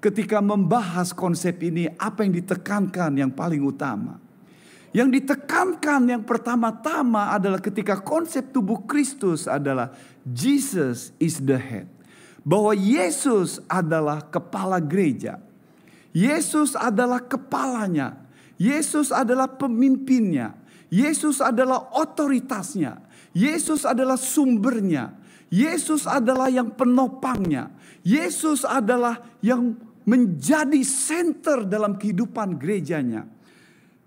ketika 0.00 0.40
membahas 0.40 1.12
konsep 1.12 1.60
ini 1.60 1.92
apa 2.00 2.24
yang 2.24 2.32
ditekankan 2.40 3.12
yang 3.20 3.30
paling 3.30 3.60
utama. 3.60 4.16
Yang 4.90 5.22
ditekankan 5.22 6.02
yang 6.08 6.22
pertama-tama 6.26 7.30
adalah 7.30 7.62
ketika 7.62 8.00
konsep 8.02 8.50
tubuh 8.50 8.82
Kristus 8.90 9.46
adalah 9.46 9.94
Jesus 10.26 11.14
is 11.22 11.38
the 11.38 11.54
head. 11.54 11.86
Bahwa 12.42 12.74
Yesus 12.74 13.60
adalah 13.68 14.24
kepala 14.24 14.80
gereja. 14.80 15.38
Yesus 16.10 16.74
adalah 16.74 17.22
kepalanya. 17.22 18.18
Yesus 18.58 19.14
adalah 19.14 19.46
pemimpinnya. 19.46 20.56
Yesus 20.90 21.38
adalah 21.38 21.92
otoritasnya. 21.94 22.98
Yesus 23.30 23.86
adalah 23.86 24.18
sumbernya. 24.18 25.19
Yesus 25.50 26.06
adalah 26.06 26.46
yang 26.46 26.70
penopangnya. 26.70 27.74
Yesus 28.06 28.62
adalah 28.62 29.18
yang 29.42 29.74
menjadi 30.06 30.80
center 30.86 31.66
dalam 31.66 31.98
kehidupan 31.98 32.56
gerejanya. 32.56 33.26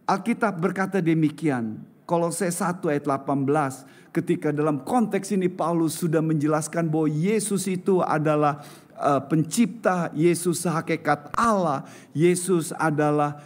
Alkitab 0.07 0.57
berkata 0.57 1.03
demikian. 1.03 1.83
Kolose 2.03 2.51
1 2.51 2.83
ayat 2.91 3.07
18 3.07 4.11
ketika 4.11 4.51
dalam 4.51 4.83
konteks 4.83 5.31
ini 5.31 5.47
Paulus 5.47 5.95
sudah 5.99 6.19
menjelaskan 6.19 6.91
bahwa 6.91 7.07
Yesus 7.07 7.65
itu 7.65 8.03
adalah 8.03 8.61
uh, 8.99 9.23
pencipta, 9.23 10.11
Yesus 10.11 10.67
hakikat 10.67 11.31
Allah, 11.33 11.87
Yesus 12.11 12.75
adalah 12.75 13.39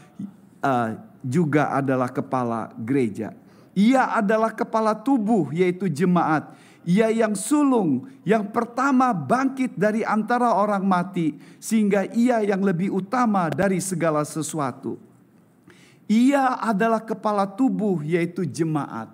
uh, 0.59 0.97
juga 1.21 1.71
adalah 1.73 2.09
kepala 2.09 2.73
gereja. 2.81 3.31
Ia 3.77 4.17
adalah 4.17 4.51
kepala 4.57 4.97
tubuh 4.97 5.53
yaitu 5.53 5.85
jemaat 5.85 6.49
ia 6.87 7.11
yang 7.11 7.35
sulung, 7.35 8.07
yang 8.23 8.47
pertama 8.47 9.11
bangkit 9.11 9.75
dari 9.75 10.07
antara 10.07 10.55
orang 10.55 10.87
mati, 10.87 11.35
sehingga 11.59 12.07
ia 12.15 12.39
yang 12.39 12.63
lebih 12.63 12.95
utama 12.95 13.51
dari 13.51 13.83
segala 13.83 14.23
sesuatu. 14.23 14.95
Ia 16.07 16.55
adalah 16.63 17.03
kepala 17.03 17.43
tubuh, 17.43 17.99
yaitu 18.07 18.47
jemaat. 18.47 19.11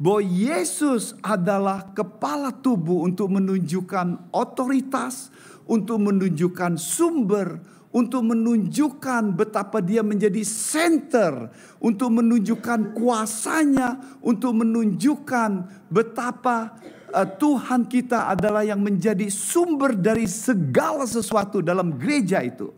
Bahwa 0.00 0.24
Yesus 0.24 1.12
adalah 1.20 1.92
kepala 1.92 2.48
tubuh 2.48 3.04
untuk 3.04 3.28
menunjukkan 3.28 4.32
otoritas, 4.32 5.28
untuk 5.68 6.00
menunjukkan 6.00 6.80
sumber, 6.80 7.60
untuk 7.92 8.24
menunjukkan 8.24 9.36
betapa 9.36 9.84
dia 9.84 10.00
menjadi 10.00 10.40
center, 10.48 11.52
untuk 11.76 12.08
menunjukkan 12.08 12.96
kuasanya, 12.96 14.00
untuk 14.24 14.64
menunjukkan 14.64 15.68
betapa 15.92 16.72
uh, 17.12 17.28
Tuhan 17.28 17.86
kita 17.86 18.32
adalah 18.32 18.64
yang 18.64 18.80
menjadi 18.80 19.28
sumber 19.28 19.92
dari 19.94 20.24
segala 20.26 21.04
sesuatu 21.04 21.60
dalam 21.60 21.94
gereja 22.00 22.40
itu. 22.40 22.72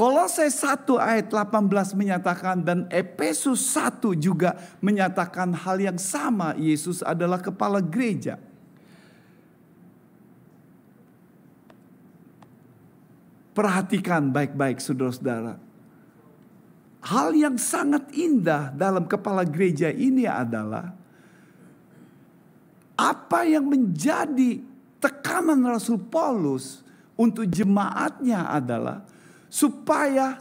Kolose 0.00 0.48
1 0.48 0.88
ayat 0.96 1.28
18 1.28 1.92
menyatakan 1.92 2.64
dan 2.64 2.88
Efesus 2.88 3.76
1 3.76 4.16
juga 4.16 4.56
menyatakan 4.80 5.52
hal 5.52 5.76
yang 5.76 6.00
sama. 6.00 6.56
Yesus 6.56 7.04
adalah 7.04 7.36
kepala 7.36 7.84
gereja. 7.84 8.40
Perhatikan 13.52 14.32
baik-baik 14.32 14.80
saudara-saudara. 14.80 15.60
Hal 17.04 17.36
yang 17.36 17.60
sangat 17.60 18.08
indah 18.16 18.72
dalam 18.72 19.04
kepala 19.04 19.44
gereja 19.44 19.92
ini 19.92 20.24
adalah 20.24 20.96
apa 23.00 23.48
yang 23.48 23.64
menjadi 23.64 24.60
tekanan 25.00 25.64
Rasul 25.64 25.96
Paulus 25.96 26.84
untuk 27.16 27.48
jemaatnya 27.48 28.52
adalah 28.52 29.08
supaya 29.48 30.36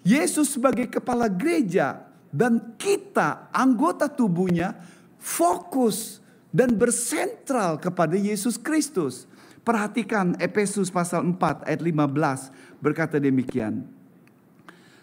Yesus 0.00 0.56
sebagai 0.56 0.88
kepala 0.88 1.28
gereja 1.28 2.08
dan 2.32 2.72
kita 2.80 3.52
anggota 3.52 4.08
tubuhnya 4.08 4.72
fokus 5.20 6.24
dan 6.48 6.72
bersentral 6.72 7.76
kepada 7.76 8.16
Yesus 8.16 8.56
Kristus. 8.56 9.28
Perhatikan 9.60 10.40
Efesus 10.40 10.88
pasal 10.88 11.20
4 11.36 11.68
ayat 11.68 11.84
15 11.84 12.80
berkata 12.80 13.20
demikian. 13.20 13.84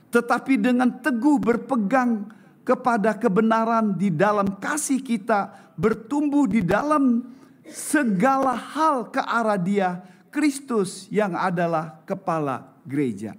Tetapi 0.10 0.58
dengan 0.58 0.90
teguh 0.90 1.38
berpegang 1.38 2.26
kepada 2.66 3.14
kebenaran 3.14 3.94
di 3.94 4.10
dalam 4.10 4.58
kasih 4.58 5.00
kita 5.00 5.66
bertumbuh 5.78 6.50
di 6.50 6.66
dalam 6.66 7.22
segala 7.70 8.58
hal 8.58 9.13
ke 9.13 9.22
arah 9.22 9.62
dia 9.62 10.02
Kristus 10.34 11.06
yang 11.13 11.38
adalah 11.38 12.02
kepala 12.04 12.76
gereja. 12.84 13.38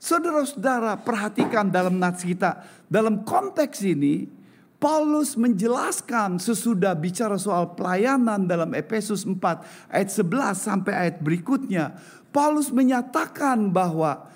Saudara-saudara 0.00 1.00
perhatikan 1.00 1.68
dalam 1.68 1.96
nats 1.96 2.24
kita 2.24 2.60
dalam 2.88 3.24
konteks 3.24 3.80
ini 3.84 4.28
Paulus 4.76 5.32
menjelaskan 5.40 6.36
sesudah 6.36 6.92
bicara 6.92 7.40
soal 7.40 7.72
pelayanan 7.72 8.44
dalam 8.44 8.76
Efesus 8.76 9.24
4 9.24 9.40
ayat 9.88 10.10
11 10.12 10.28
sampai 10.60 10.92
ayat 10.92 11.16
berikutnya 11.24 11.96
Paulus 12.28 12.68
menyatakan 12.68 13.72
bahwa 13.72 14.28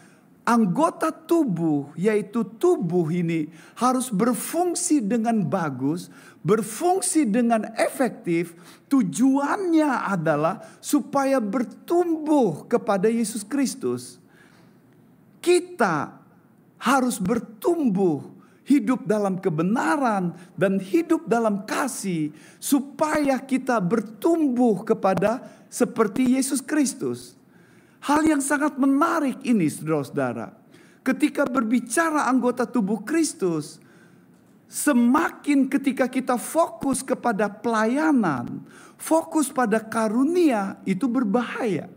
anggota 0.49 1.13
tubuh, 1.13 1.93
yaitu 1.93 2.41
tubuh 2.57 3.13
ini, 3.13 3.53
harus 3.77 4.09
berfungsi 4.09 5.05
dengan 5.05 5.45
bagus, 5.45 6.09
berfungsi 6.41 7.29
dengan 7.29 7.69
efektif. 7.77 8.57
Tujuannya 8.89 10.09
adalah 10.09 10.65
supaya 10.81 11.37
bertumbuh 11.37 12.65
kepada 12.65 13.13
Yesus 13.13 13.45
Kristus. 13.45 14.17
Kita 15.45 16.17
harus 16.81 17.21
bertumbuh 17.21 18.25
hidup 18.65 19.05
dalam 19.05 19.41
kebenaran 19.41 20.33
dan 20.57 20.81
hidup 20.81 21.29
dalam 21.29 21.65
kasih 21.69 22.33
supaya 22.57 23.37
kita 23.41 23.77
bertumbuh 23.81 24.85
kepada 24.85 25.45
seperti 25.69 26.37
Yesus 26.37 26.65
Kristus. 26.65 27.38
Hal 27.99 28.23
yang 28.25 28.39
sangat 28.39 28.79
menarik 28.79 29.43
ini 29.43 29.67
saudara-saudara. 29.67 30.55
Ketika 31.03 31.49
berbicara 31.49 32.29
anggota 32.29 32.69
tubuh 32.69 33.03
Kristus, 33.03 33.83
semakin 34.69 35.67
ketika 35.67 36.07
kita 36.07 36.37
fokus 36.37 37.01
kepada 37.01 37.49
pelayanan, 37.49 38.63
fokus 39.01 39.49
pada 39.49 39.81
karunia 39.81 40.77
itu 40.85 41.09
berbahaya. 41.09 41.89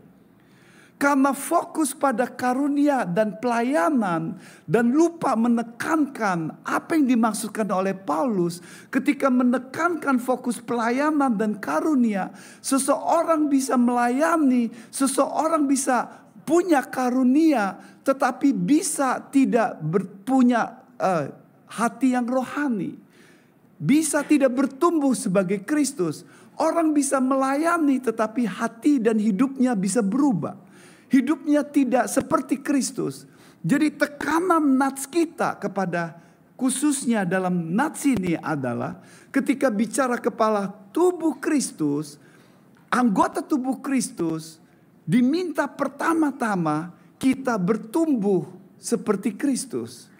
Karena 1.02 1.34
fokus 1.34 1.98
pada 1.98 2.30
karunia 2.30 3.02
dan 3.02 3.34
pelayanan 3.42 4.38
dan 4.70 4.94
lupa 4.94 5.34
menekankan 5.34 6.62
apa 6.62 6.94
yang 6.94 7.10
dimaksudkan 7.10 7.66
oleh 7.74 7.90
Paulus 7.90 8.62
ketika 8.86 9.26
menekankan 9.26 10.22
fokus 10.22 10.62
pelayanan 10.62 11.34
dan 11.34 11.58
karunia, 11.58 12.30
seseorang 12.62 13.50
bisa 13.50 13.74
melayani, 13.74 14.70
seseorang 14.94 15.66
bisa 15.66 16.06
punya 16.46 16.86
karunia 16.86 17.82
tetapi 18.06 18.54
bisa 18.54 19.26
tidak 19.26 19.82
punya 20.22 20.86
uh, 21.02 21.26
hati 21.66 22.14
yang 22.14 22.30
rohani. 22.30 22.94
Bisa 23.74 24.22
tidak 24.22 24.54
bertumbuh 24.54 25.18
sebagai 25.18 25.66
Kristus. 25.66 26.22
Orang 26.54 26.94
bisa 26.94 27.18
melayani 27.18 27.98
tetapi 27.98 28.46
hati 28.46 29.02
dan 29.02 29.18
hidupnya 29.18 29.74
bisa 29.74 29.98
berubah 29.98 30.70
hidupnya 31.12 31.60
tidak 31.60 32.08
seperti 32.08 32.64
Kristus. 32.64 33.28
Jadi 33.60 33.92
tekanan 33.92 34.80
nats 34.80 35.04
kita 35.04 35.60
kepada 35.60 36.16
khususnya 36.56 37.28
dalam 37.28 37.76
nats 37.76 38.08
ini 38.08 38.34
adalah 38.40 38.98
ketika 39.28 39.68
bicara 39.68 40.16
kepala 40.16 40.72
tubuh 40.90 41.36
Kristus, 41.36 42.16
anggota 42.88 43.44
tubuh 43.44 43.78
Kristus 43.84 44.56
diminta 45.04 45.68
pertama-tama 45.68 46.96
kita 47.20 47.54
bertumbuh 47.60 48.48
seperti 48.80 49.36
Kristus. 49.36 50.10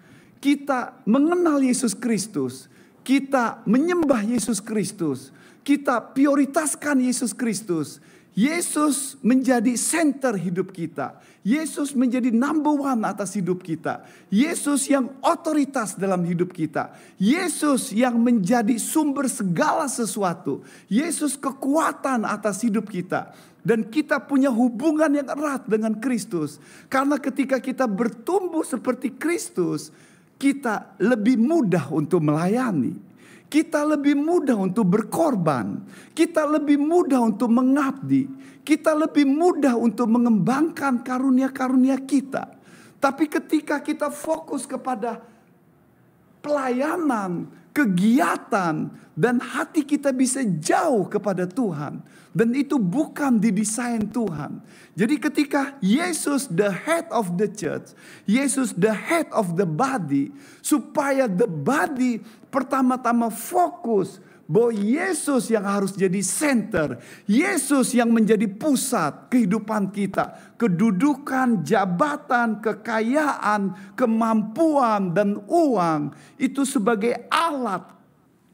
Kita 0.42 1.02
mengenal 1.06 1.62
Yesus 1.62 1.94
Kristus, 1.94 2.66
kita 3.06 3.62
menyembah 3.62 4.26
Yesus 4.26 4.58
Kristus, 4.58 5.30
kita 5.62 6.02
prioritaskan 6.02 6.98
Yesus 6.98 7.30
Kristus, 7.30 8.02
Yesus 8.32 9.20
menjadi 9.20 9.76
center 9.76 10.32
hidup 10.40 10.72
kita. 10.72 11.20
Yesus 11.44 11.92
menjadi 11.92 12.32
number 12.32 12.72
one 12.72 13.04
atas 13.04 13.36
hidup 13.36 13.60
kita. 13.60 14.08
Yesus 14.32 14.88
yang 14.88 15.12
otoritas 15.20 15.92
dalam 16.00 16.24
hidup 16.24 16.48
kita. 16.48 16.96
Yesus 17.20 17.92
yang 17.92 18.16
menjadi 18.16 18.80
sumber 18.80 19.28
segala 19.28 19.84
sesuatu. 19.84 20.64
Yesus 20.88 21.36
kekuatan 21.36 22.24
atas 22.24 22.64
hidup 22.64 22.88
kita. 22.88 23.36
Dan 23.60 23.84
kita 23.92 24.16
punya 24.24 24.48
hubungan 24.48 25.12
yang 25.12 25.28
erat 25.28 25.68
dengan 25.68 26.00
Kristus. 26.00 26.56
Karena 26.88 27.20
ketika 27.20 27.60
kita 27.60 27.84
bertumbuh 27.84 28.64
seperti 28.64 29.12
Kristus, 29.12 29.92
kita 30.40 30.96
lebih 30.98 31.36
mudah 31.36 31.92
untuk 31.92 32.24
melayani 32.24 33.11
kita 33.52 33.84
lebih 33.84 34.16
mudah 34.16 34.56
untuk 34.56 34.96
berkorban, 34.96 35.84
kita 36.16 36.48
lebih 36.48 36.80
mudah 36.80 37.20
untuk 37.20 37.52
mengabdi, 37.52 38.24
kita 38.64 38.96
lebih 38.96 39.28
mudah 39.28 39.76
untuk 39.76 40.08
mengembangkan 40.08 41.04
karunia-karunia 41.04 42.00
kita. 42.00 42.48
Tapi 42.96 43.28
ketika 43.28 43.84
kita 43.84 44.08
fokus 44.08 44.64
kepada 44.64 45.20
pelayanan, 46.40 47.44
kegiatan, 47.72 48.92
dan 49.12 49.36
hati 49.40 49.84
kita 49.84 50.08
bisa 50.12 50.40
jauh 50.40 51.04
kepada 51.04 51.44
Tuhan, 51.44 52.00
dan 52.32 52.48
itu 52.56 52.80
bukan 52.80 53.36
didesain 53.36 54.08
Tuhan. 54.08 54.64
Jadi 54.96 55.20
ketika 55.20 55.76
Yesus 55.84 56.48
the 56.48 56.72
head 56.72 57.08
of 57.12 57.36
the 57.36 57.48
church, 57.48 57.92
Yesus 58.24 58.72
the 58.72 58.92
head 58.92 59.28
of 59.32 59.60
the 59.60 59.68
body, 59.68 60.32
supaya 60.64 61.28
the 61.28 61.48
body 61.48 62.24
pertama-tama 62.48 63.28
fokus 63.28 64.20
bahwa 64.46 64.74
Yesus 64.74 65.48
yang 65.48 65.64
harus 65.64 65.94
jadi 65.94 66.20
center, 66.20 66.98
Yesus 67.24 67.94
yang 67.94 68.10
menjadi 68.10 68.44
pusat 68.50 69.32
kehidupan 69.32 69.94
kita, 69.94 70.54
kedudukan, 70.58 71.62
jabatan, 71.64 72.60
kekayaan, 72.60 73.94
kemampuan 73.96 75.14
dan 75.14 75.40
uang 75.46 76.12
itu 76.36 76.66
sebagai 76.66 77.26
alat 77.30 77.86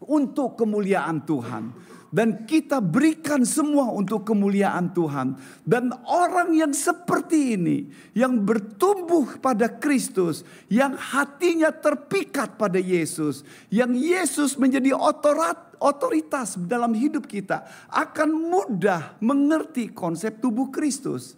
untuk 0.05 0.55
kemuliaan 0.55 1.25
Tuhan 1.27 1.65
dan 2.09 2.49
kita 2.49 2.81
berikan 2.81 3.45
semua 3.45 3.93
untuk 3.93 4.25
kemuliaan 4.25 4.93
Tuhan. 4.97 5.37
Dan 5.65 5.93
orang 6.09 6.57
yang 6.57 6.73
seperti 6.73 7.57
ini, 7.57 7.85
yang 8.17 8.41
bertumbuh 8.41 9.37
pada 9.41 9.69
Kristus, 9.69 10.41
yang 10.73 10.97
hatinya 10.97 11.69
terpikat 11.69 12.57
pada 12.57 12.81
Yesus, 12.81 13.45
yang 13.69 13.93
Yesus 13.93 14.57
menjadi 14.57 14.97
otorat, 14.97 15.77
otoritas 15.77 16.57
dalam 16.57 16.97
hidup 16.97 17.29
kita, 17.29 17.69
akan 17.93 18.33
mudah 18.33 19.21
mengerti 19.21 19.93
konsep 19.93 20.41
tubuh 20.41 20.73
Kristus. 20.73 21.37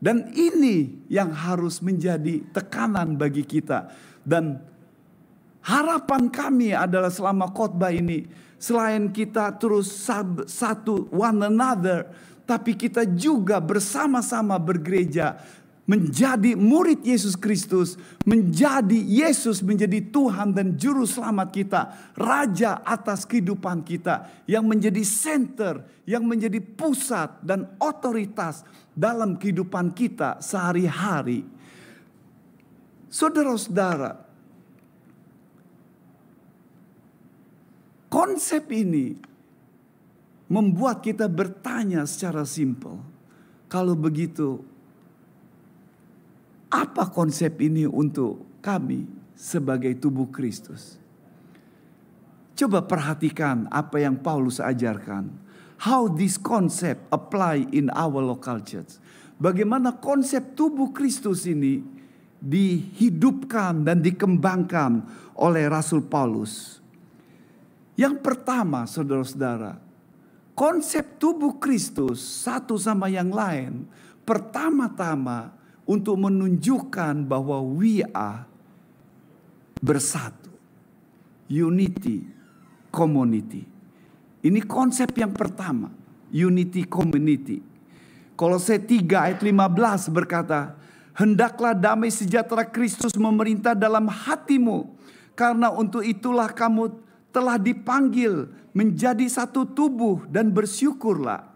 Dan 0.00 0.32
ini 0.32 1.04
yang 1.12 1.28
harus 1.32 1.84
menjadi 1.84 2.40
tekanan 2.56 3.20
bagi 3.20 3.44
kita. 3.44 3.92
Dan 4.24 4.69
harapan 5.60 6.32
kami 6.32 6.72
adalah 6.72 7.12
selama 7.12 7.48
khotbah 7.52 7.92
ini 7.92 8.26
Selain 8.60 9.08
kita 9.08 9.56
terus 9.56 9.88
sab, 9.88 10.44
satu 10.44 11.08
one 11.08 11.48
another, 11.48 12.12
tapi 12.44 12.76
kita 12.76 13.08
juga 13.08 13.56
bersama-sama 13.56 14.60
bergereja 14.60 15.40
menjadi 15.88 16.52
murid 16.60 17.00
Yesus 17.00 17.40
Kristus, 17.40 17.96
menjadi 18.28 19.00
Yesus 19.00 19.64
menjadi 19.64 20.04
Tuhan 20.12 20.52
dan 20.52 20.76
juru 20.76 21.08
selamat 21.08 21.48
kita, 21.56 21.80
raja 22.20 22.84
atas 22.84 23.24
kehidupan 23.24 23.80
kita 23.80 24.28
yang 24.44 24.68
menjadi 24.68 25.00
center, 25.08 25.80
yang 26.04 26.28
menjadi 26.28 26.60
pusat 26.60 27.40
dan 27.40 27.64
otoritas 27.80 28.60
dalam 28.92 29.40
kehidupan 29.40 29.96
kita 29.96 30.36
sehari-hari. 30.44 31.48
Saudara-saudara, 33.08 34.29
Konsep 38.10 38.66
ini 38.74 39.14
membuat 40.50 40.98
kita 40.98 41.30
bertanya 41.30 42.02
secara 42.10 42.42
simpel. 42.42 42.98
Kalau 43.70 43.94
begitu, 43.94 44.66
apa 46.66 47.06
konsep 47.06 47.54
ini 47.62 47.86
untuk 47.86 48.42
kami 48.58 49.06
sebagai 49.38 49.94
tubuh 49.94 50.26
Kristus? 50.26 50.98
Coba 52.58 52.82
perhatikan 52.82 53.70
apa 53.70 54.02
yang 54.02 54.18
Paulus 54.18 54.58
ajarkan. 54.58 55.30
How 55.78 56.10
this 56.10 56.34
concept 56.34 57.06
apply 57.14 57.70
in 57.70 57.94
our 57.94 58.18
local 58.18 58.58
church. 58.58 58.98
Bagaimana 59.38 59.96
konsep 60.02 60.58
tubuh 60.58 60.90
Kristus 60.90 61.46
ini 61.46 61.80
dihidupkan 62.42 63.86
dan 63.86 64.02
dikembangkan 64.02 65.06
oleh 65.38 65.70
Rasul 65.70 66.04
Paulus 66.04 66.80
yang 68.00 68.16
pertama, 68.16 68.88
saudara-saudara, 68.88 69.76
konsep 70.56 71.20
tubuh 71.20 71.60
Kristus 71.60 72.24
satu 72.24 72.80
sama 72.80 73.12
yang 73.12 73.28
lain, 73.28 73.84
pertama-tama 74.24 75.52
untuk 75.84 76.16
menunjukkan 76.16 77.28
bahwa 77.28 77.60
we 77.60 78.00
are 78.16 78.48
bersatu. 79.84 80.48
Unity, 81.50 82.24
community. 82.88 83.68
Ini 84.40 84.64
konsep 84.64 85.12
yang 85.20 85.36
pertama, 85.36 85.92
unity 86.32 86.88
community. 86.88 87.60
Kolose 88.32 88.80
3 88.80 88.96
ayat 89.12 89.44
15 89.44 90.08
berkata, 90.08 90.72
Hendaklah 91.12 91.76
damai 91.76 92.08
sejahtera 92.08 92.64
Kristus 92.64 93.12
memerintah 93.12 93.76
dalam 93.76 94.08
hatimu, 94.08 94.88
karena 95.36 95.68
untuk 95.68 96.00
itulah 96.00 96.48
kamu 96.48 97.09
telah 97.30 97.56
dipanggil 97.58 98.50
menjadi 98.74 99.26
satu 99.26 99.66
tubuh 99.66 100.26
dan 100.30 100.50
bersyukurlah. 100.54 101.46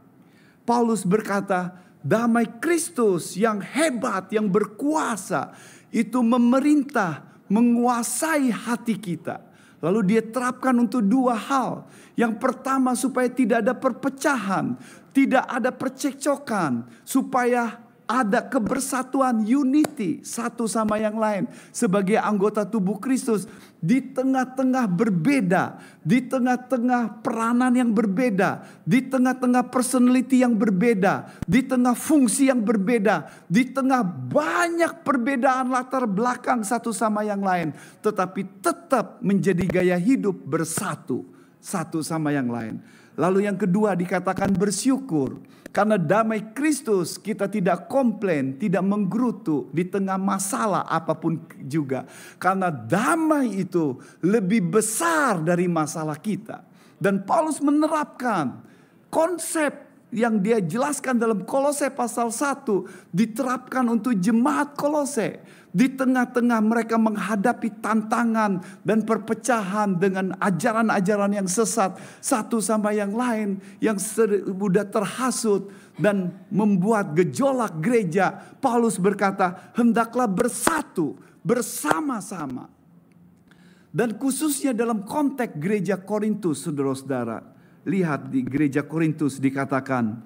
Paulus 0.64 1.04
berkata, 1.04 1.76
damai 2.00 2.48
Kristus 2.58 3.36
yang 3.36 3.60
hebat, 3.60 4.32
yang 4.32 4.48
berkuasa, 4.48 5.52
itu 5.94 6.24
memerintah, 6.24 7.22
menguasai 7.46 8.48
hati 8.50 8.96
kita. 8.96 9.44
Lalu 9.84 10.16
dia 10.16 10.22
terapkan 10.24 10.72
untuk 10.80 11.04
dua 11.04 11.36
hal. 11.36 11.84
Yang 12.16 12.40
pertama 12.40 12.96
supaya 12.96 13.28
tidak 13.28 13.60
ada 13.60 13.76
perpecahan, 13.76 14.80
tidak 15.12 15.44
ada 15.44 15.68
percekcokan, 15.68 16.88
supaya 17.04 17.83
ada 18.04 18.44
kebersatuan 18.44 19.44
unity 19.48 20.20
satu 20.20 20.68
sama 20.68 21.00
yang 21.00 21.16
lain 21.16 21.48
sebagai 21.72 22.20
anggota 22.20 22.68
tubuh 22.68 23.00
Kristus 23.00 23.48
di 23.84 24.00
tengah-tengah 24.00 24.88
berbeda, 24.88 25.76
di 26.00 26.24
tengah-tengah 26.24 27.20
peranan 27.20 27.72
yang 27.76 27.92
berbeda, 27.92 28.64
di 28.84 29.04
tengah-tengah 29.04 29.68
personality 29.68 30.40
yang 30.40 30.56
berbeda, 30.56 31.44
di 31.44 31.60
tengah 31.60 31.92
fungsi 31.92 32.48
yang 32.48 32.64
berbeda, 32.64 33.44
di 33.44 33.68
tengah 33.68 34.00
banyak 34.04 35.04
perbedaan 35.04 35.68
latar 35.68 36.08
belakang 36.08 36.64
satu 36.64 36.96
sama 36.96 37.28
yang 37.28 37.44
lain, 37.44 37.76
tetapi 38.00 38.64
tetap 38.64 39.20
menjadi 39.20 39.64
gaya 39.68 39.96
hidup 40.00 40.36
bersatu 40.44 41.28
satu 41.60 42.00
sama 42.00 42.32
yang 42.32 42.48
lain. 42.48 42.80
Lalu 43.16 43.48
yang 43.48 43.56
kedua 43.56 43.92
dikatakan 43.96 44.52
bersyukur. 44.52 45.40
Karena 45.74 45.98
damai 45.98 46.54
Kristus 46.54 47.18
kita 47.18 47.50
tidak 47.50 47.90
komplain, 47.90 48.54
tidak 48.62 48.86
menggerutu 48.86 49.66
di 49.74 49.82
tengah 49.82 50.14
masalah 50.14 50.86
apa 50.86 51.18
pun 51.18 51.42
juga. 51.66 52.06
Karena 52.38 52.70
damai 52.70 53.58
itu 53.58 53.98
lebih 54.22 54.70
besar 54.70 55.42
dari 55.42 55.66
masalah 55.66 56.14
kita. 56.22 56.62
Dan 56.94 57.26
Paulus 57.26 57.58
menerapkan 57.58 58.62
konsep 59.10 59.93
yang 60.14 60.38
dia 60.38 60.62
jelaskan 60.62 61.18
dalam 61.18 61.42
Kolose 61.42 61.90
pasal 61.90 62.30
1 62.30 63.10
diterapkan 63.10 63.82
untuk 63.90 64.14
jemaat 64.14 64.78
Kolose 64.78 65.42
di 65.74 65.90
tengah-tengah 65.90 66.62
mereka 66.62 66.94
menghadapi 66.94 67.82
tantangan 67.82 68.62
dan 68.86 69.02
perpecahan 69.02 69.98
dengan 69.98 70.38
ajaran-ajaran 70.38 71.42
yang 71.42 71.50
sesat 71.50 71.98
satu 72.22 72.62
sama 72.62 72.94
yang 72.94 73.10
lain 73.10 73.58
yang 73.82 73.98
mudah 74.54 74.86
terhasut 74.86 75.74
dan 75.98 76.30
membuat 76.50 77.14
gejolak 77.18 77.78
gereja, 77.82 78.34
Paulus 78.62 78.98
berkata, 78.98 79.74
"Hendaklah 79.74 80.30
bersatu 80.30 81.18
bersama-sama." 81.42 82.70
Dan 83.94 84.18
khususnya 84.18 84.74
dalam 84.74 85.06
konteks 85.06 85.54
gereja 85.54 85.94
Korintus, 85.94 86.66
saudara-saudara, 86.66 87.53
lihat 87.84 88.32
di 88.32 88.44
gereja 88.44 88.84
Korintus 88.84 89.36
dikatakan 89.40 90.24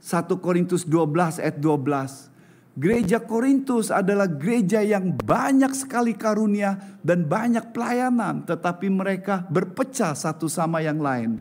1 0.00 0.44
Korintus 0.44 0.84
12 0.86 1.42
ayat 1.42 1.58
12 1.58 2.36
Gereja 2.76 3.24
Korintus 3.24 3.88
adalah 3.88 4.28
gereja 4.28 4.84
yang 4.84 5.16
banyak 5.16 5.72
sekali 5.72 6.12
karunia 6.12 6.76
dan 7.00 7.24
banyak 7.24 7.72
pelayanan, 7.72 8.44
tetapi 8.44 8.92
mereka 8.92 9.48
berpecah 9.48 10.12
satu 10.12 10.44
sama 10.44 10.84
yang 10.84 11.00
lain. 11.00 11.40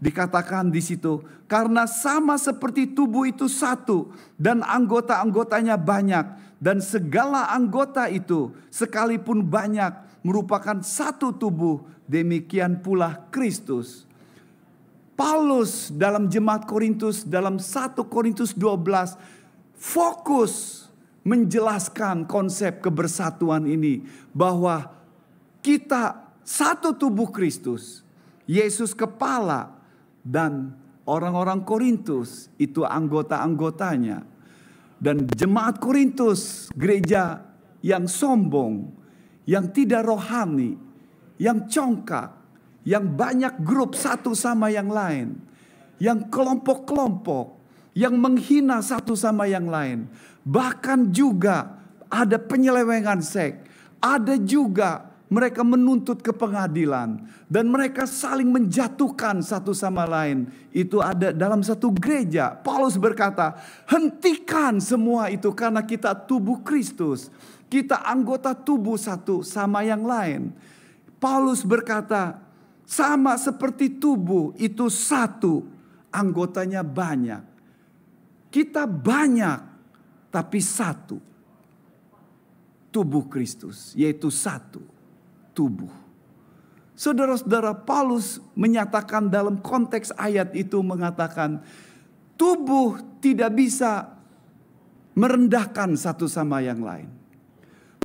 Dikatakan 0.00 0.72
di 0.72 0.80
situ, 0.80 1.20
karena 1.44 1.84
sama 1.84 2.40
seperti 2.40 2.96
tubuh 2.96 3.28
itu 3.28 3.44
satu 3.44 4.08
dan 4.40 4.64
anggota-anggotanya 4.64 5.76
banyak 5.76 6.24
dan 6.56 6.80
segala 6.80 7.52
anggota 7.52 8.08
itu 8.08 8.56
sekalipun 8.72 9.44
banyak 9.44 9.92
merupakan 10.24 10.80
satu 10.80 11.36
tubuh, 11.36 11.84
demikian 12.08 12.80
pula 12.80 13.28
Kristus. 13.28 14.08
Paulus 15.20 15.92
dalam 15.92 16.32
jemaat 16.32 16.64
Korintus 16.64 17.28
dalam 17.28 17.60
1 17.60 17.92
Korintus 18.08 18.56
12 18.56 19.20
fokus 19.76 20.88
menjelaskan 21.28 22.24
konsep 22.24 22.80
kebersatuan 22.80 23.68
ini 23.68 24.00
bahwa 24.32 24.88
kita 25.60 26.24
satu 26.40 26.96
tubuh 26.96 27.28
Kristus, 27.28 28.00
Yesus 28.48 28.96
kepala 28.96 29.76
dan 30.24 30.72
orang-orang 31.04 31.68
Korintus 31.68 32.48
itu 32.56 32.88
anggota-anggotanya. 32.88 34.24
Dan 34.96 35.28
jemaat 35.36 35.84
Korintus 35.84 36.72
gereja 36.72 37.44
yang 37.84 38.08
sombong, 38.08 38.88
yang 39.44 39.68
tidak 39.68 40.00
rohani, 40.08 40.80
yang 41.36 41.68
congkak, 41.68 42.39
yang 42.84 43.04
banyak 43.04 43.60
grup 43.60 43.92
satu 43.92 44.32
sama 44.32 44.72
yang 44.72 44.88
lain, 44.88 45.36
yang 46.00 46.26
kelompok-kelompok, 46.32 47.60
yang 47.92 48.16
menghina 48.16 48.80
satu 48.80 49.12
sama 49.12 49.44
yang 49.44 49.68
lain. 49.68 50.08
Bahkan 50.46 51.12
juga 51.12 51.76
ada 52.08 52.40
penyelewengan 52.40 53.20
seks, 53.20 53.60
ada 54.00 54.34
juga 54.40 55.10
mereka 55.30 55.62
menuntut 55.62 56.18
ke 56.26 56.34
pengadilan 56.34 57.22
dan 57.46 57.70
mereka 57.70 58.02
saling 58.02 58.50
menjatuhkan 58.50 59.38
satu 59.46 59.70
sama 59.70 60.02
lain. 60.02 60.50
Itu 60.74 60.98
ada 60.98 61.30
dalam 61.30 61.62
satu 61.62 61.94
gereja. 61.94 62.58
Paulus 62.58 62.98
berkata, 62.98 63.54
"Hentikan 63.86 64.82
semua 64.82 65.30
itu 65.30 65.54
karena 65.54 65.86
kita 65.86 66.18
tubuh 66.26 66.66
Kristus. 66.66 67.30
Kita 67.70 68.02
anggota 68.02 68.58
tubuh 68.58 68.98
satu 68.98 69.46
sama 69.46 69.86
yang 69.86 70.02
lain." 70.02 70.50
Paulus 71.22 71.62
berkata, 71.62 72.49
sama 72.90 73.38
seperti 73.38 74.02
tubuh 74.02 74.50
itu 74.58 74.90
satu, 74.90 75.62
anggotanya 76.10 76.82
banyak. 76.82 77.38
Kita 78.50 78.82
banyak, 78.90 79.58
tapi 80.34 80.58
satu. 80.58 81.22
Tubuh 82.90 83.30
Kristus, 83.30 83.94
yaitu 83.94 84.34
satu 84.34 84.82
tubuh. 85.54 85.92
Saudara-saudara, 86.98 87.78
Paulus 87.78 88.42
menyatakan 88.58 89.30
dalam 89.30 89.62
konteks 89.62 90.10
ayat 90.18 90.50
itu 90.58 90.82
mengatakan 90.82 91.62
tubuh 92.34 92.98
tidak 93.22 93.54
bisa 93.54 94.18
merendahkan 95.14 95.94
satu 95.94 96.26
sama 96.26 96.58
yang 96.58 96.82
lain. 96.82 97.06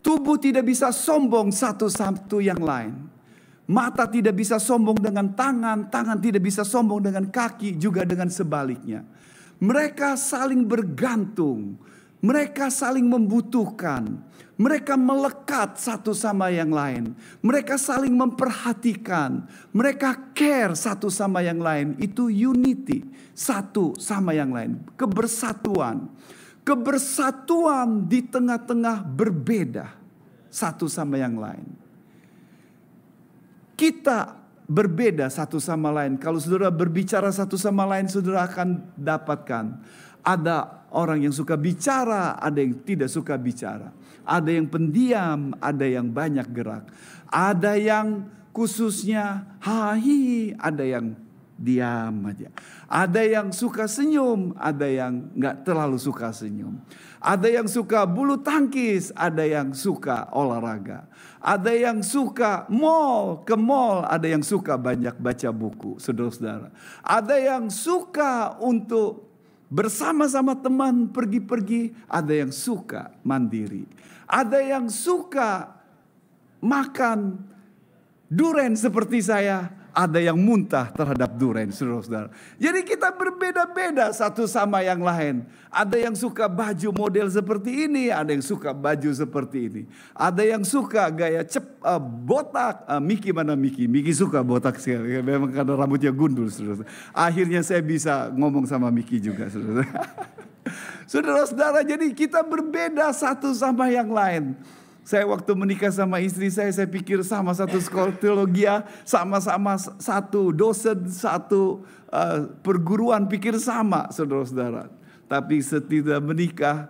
Tubuh 0.05 0.37
tidak 0.37 0.69
bisa 0.69 0.93
sombong 0.93 1.49
satu-satu 1.49 2.37
yang 2.37 2.61
lain. 2.61 3.04
Mata 3.65 4.05
tidak 4.05 4.37
bisa 4.37 4.61
sombong 4.61 5.01
dengan 5.01 5.33
tangan, 5.33 5.89
tangan 5.89 6.21
tidak 6.21 6.45
bisa 6.45 6.61
sombong 6.61 7.01
dengan 7.01 7.25
kaki, 7.25 7.73
juga 7.81 8.05
dengan 8.05 8.29
sebaliknya. 8.29 9.01
Mereka 9.57 10.13
saling 10.21 10.69
bergantung, 10.69 11.73
mereka 12.21 12.69
saling 12.69 13.09
membutuhkan, 13.09 14.21
mereka 14.53 14.93
melekat 14.93 15.81
satu 15.81 16.13
sama 16.13 16.53
yang 16.53 16.69
lain, 16.69 17.17
mereka 17.41 17.81
saling 17.81 18.13
memperhatikan, 18.13 19.49
mereka 19.73 20.13
care 20.37 20.77
satu 20.77 21.09
sama 21.09 21.41
yang 21.41 21.57
lain. 21.57 21.97
Itu 21.97 22.29
unity, 22.29 23.01
satu 23.33 23.97
sama 23.97 24.37
yang 24.37 24.53
lain, 24.53 24.77
kebersatuan. 24.93 26.05
Kebersatuan 26.61 28.09
di 28.09 28.25
tengah-tengah 28.25 29.05
berbeda 29.05 29.89
satu 30.53 30.85
sama 30.85 31.17
yang 31.17 31.37
lain 31.37 31.84
kita 33.75 34.39
berbeda 34.65 35.29
satu 35.29 35.61
sama 35.61 35.93
lain. 35.93 36.17
Kalau 36.17 36.41
saudara 36.41 36.73
berbicara 36.73 37.29
satu 37.29 37.55
sama 37.55 37.85
lain, 37.85 38.09
saudara 38.09 38.49
akan 38.49 38.81
dapatkan 38.97 39.65
ada 40.25 40.87
orang 40.89 41.21
yang 41.21 41.33
suka 41.35 41.53
bicara, 41.53 42.39
ada 42.41 42.57
yang 42.57 42.81
tidak 42.81 43.13
suka 43.13 43.37
bicara. 43.37 43.93
Ada 44.25 44.57
yang 44.57 44.65
pendiam, 44.65 45.53
ada 45.61 45.85
yang 45.85 46.09
banyak 46.09 46.49
gerak. 46.49 46.89
Ada 47.29 47.77
yang 47.77 48.25
khususnya 48.49 49.45
hahi, 49.61 50.57
ada 50.57 50.81
yang 50.81 51.13
diam 51.55 52.27
aja. 52.27 52.51
Ada 52.85 53.23
yang 53.23 53.47
suka 53.55 53.87
senyum, 53.87 54.51
ada 54.59 54.85
yang 54.85 55.31
nggak 55.33 55.63
terlalu 55.63 55.95
suka 55.95 56.35
senyum. 56.35 56.77
Ada 57.23 57.49
yang 57.49 57.65
suka 57.65 58.05
bulu 58.05 58.37
tangkis, 58.37 59.09
ada 59.15 59.41
yang 59.41 59.73
suka 59.73 60.29
olahraga. 60.35 61.07
Ada 61.41 61.73
yang 61.73 62.05
suka 62.05 62.69
mall, 62.69 63.41
ke 63.47 63.57
mall, 63.57 64.05
ada 64.05 64.29
yang 64.29 64.45
suka 64.45 64.77
banyak 64.77 65.15
baca 65.17 65.49
buku, 65.49 65.97
saudara-saudara. 65.97 66.69
Ada 67.01 67.35
yang 67.37 67.71
suka 67.71 68.59
untuk 68.61 69.25
bersama-sama 69.71 70.53
teman 70.53 71.09
pergi-pergi, 71.09 71.95
ada 72.05 72.33
yang 72.33 72.53
suka 72.53 73.09
mandiri. 73.25 73.89
Ada 74.25 74.61
yang 74.61 74.85
suka 74.89 75.69
makan 76.61 77.41
duren 78.29 78.73
seperti 78.73 79.21
saya, 79.21 79.69
ada 79.95 80.19
yang 80.19 80.35
muntah 80.35 80.91
terhadap 80.91 81.39
duren, 81.39 81.71
saudara-saudara. 81.71 82.27
Jadi 82.59 82.83
kita 82.83 83.15
berbeda-beda 83.15 84.11
satu 84.11 84.43
sama 84.43 84.83
yang 84.83 84.99
lain. 84.99 85.47
Ada 85.71 85.95
yang 85.95 86.15
suka 86.19 86.51
baju 86.51 86.91
model 86.91 87.31
seperti 87.31 87.87
ini, 87.87 88.11
ada 88.11 88.35
yang 88.35 88.43
suka 88.43 88.75
baju 88.75 89.09
seperti 89.15 89.71
ini. 89.71 89.83
Ada 90.11 90.43
yang 90.43 90.67
suka 90.67 91.07
gaya 91.07 91.47
cep, 91.47 91.63
uh, 91.79 91.97
botak. 91.99 92.83
Uh, 92.91 92.99
Miki 92.99 93.31
mana 93.31 93.55
Miki? 93.55 93.87
Miki 93.87 94.11
suka 94.11 94.43
botak 94.43 94.75
sekali, 94.83 95.23
memang 95.23 95.55
karena 95.55 95.73
rambutnya 95.79 96.11
gundul, 96.11 96.51
saudara-saudara. 96.51 96.91
Akhirnya 97.15 97.63
saya 97.63 97.79
bisa 97.79 98.27
ngomong 98.35 98.67
sama 98.67 98.91
Miki 98.91 99.23
juga, 99.23 99.47
saudara. 99.47 99.87
Saudara-saudara, 101.05 101.85
jadi 101.85 102.09
kita 102.17 102.41
berbeda 102.41 103.13
satu 103.13 103.53
sama 103.53 103.85
yang 103.93 104.09
lain. 104.09 104.57
Saya 105.05 105.21
waktu 105.29 105.53
menikah 105.53 105.93
sama 105.93 106.17
istri 106.17 106.49
saya, 106.49 106.73
saya 106.73 106.89
pikir 106.89 107.21
sama 107.21 107.53
satu 107.53 107.77
sekolah 107.77 108.17
teologi, 108.17 108.65
sama-sama 109.05 109.77
satu 110.01 110.49
dosen, 110.49 111.05
satu 111.13 111.85
uh, 112.09 112.49
perguruan, 112.65 113.29
pikir 113.29 113.53
sama 113.61 114.09
saudara-saudara. 114.09 114.89
Tapi 115.29 115.61
setidak 115.61 116.25
menikah, 116.25 116.89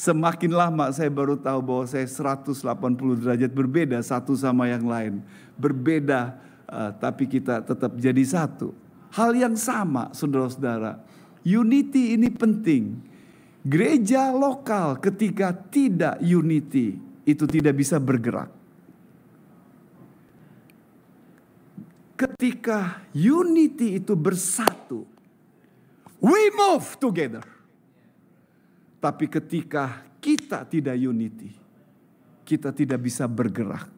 semakin 0.00 0.48
lama 0.48 0.88
saya 0.96 1.12
baru 1.12 1.36
tahu 1.36 1.60
bahwa 1.60 1.84
saya 1.84 2.08
180 2.08 2.56
derajat 3.20 3.52
berbeda 3.52 4.00
satu 4.00 4.32
sama 4.32 4.72
yang 4.72 4.88
lain. 4.88 5.20
Berbeda, 5.60 6.40
uh, 6.64 6.96
tapi 6.96 7.28
kita 7.28 7.60
tetap 7.60 8.00
jadi 8.00 8.24
satu. 8.24 8.72
Hal 9.12 9.36
yang 9.36 9.60
sama 9.60 10.08
saudara-saudara. 10.16 11.04
Unity 11.44 12.16
ini 12.16 12.32
penting. 12.32 12.96
Gereja 13.60 14.32
lokal 14.32 14.96
ketika 15.04 15.52
tidak 15.52 16.16
unity, 16.24 17.05
itu 17.26 17.44
tidak 17.50 17.74
bisa 17.74 17.98
bergerak. 17.98 18.48
Ketika 22.16 23.04
unity 23.12 24.00
itu 24.00 24.16
bersatu, 24.16 25.04
we 26.22 26.48
move 26.54 26.86
together. 26.96 27.44
Tapi 29.02 29.28
ketika 29.28 30.06
kita 30.22 30.64
tidak 30.64 30.96
unity, 30.96 31.52
kita 32.46 32.72
tidak 32.72 33.04
bisa 33.04 33.28
bergerak. 33.28 33.92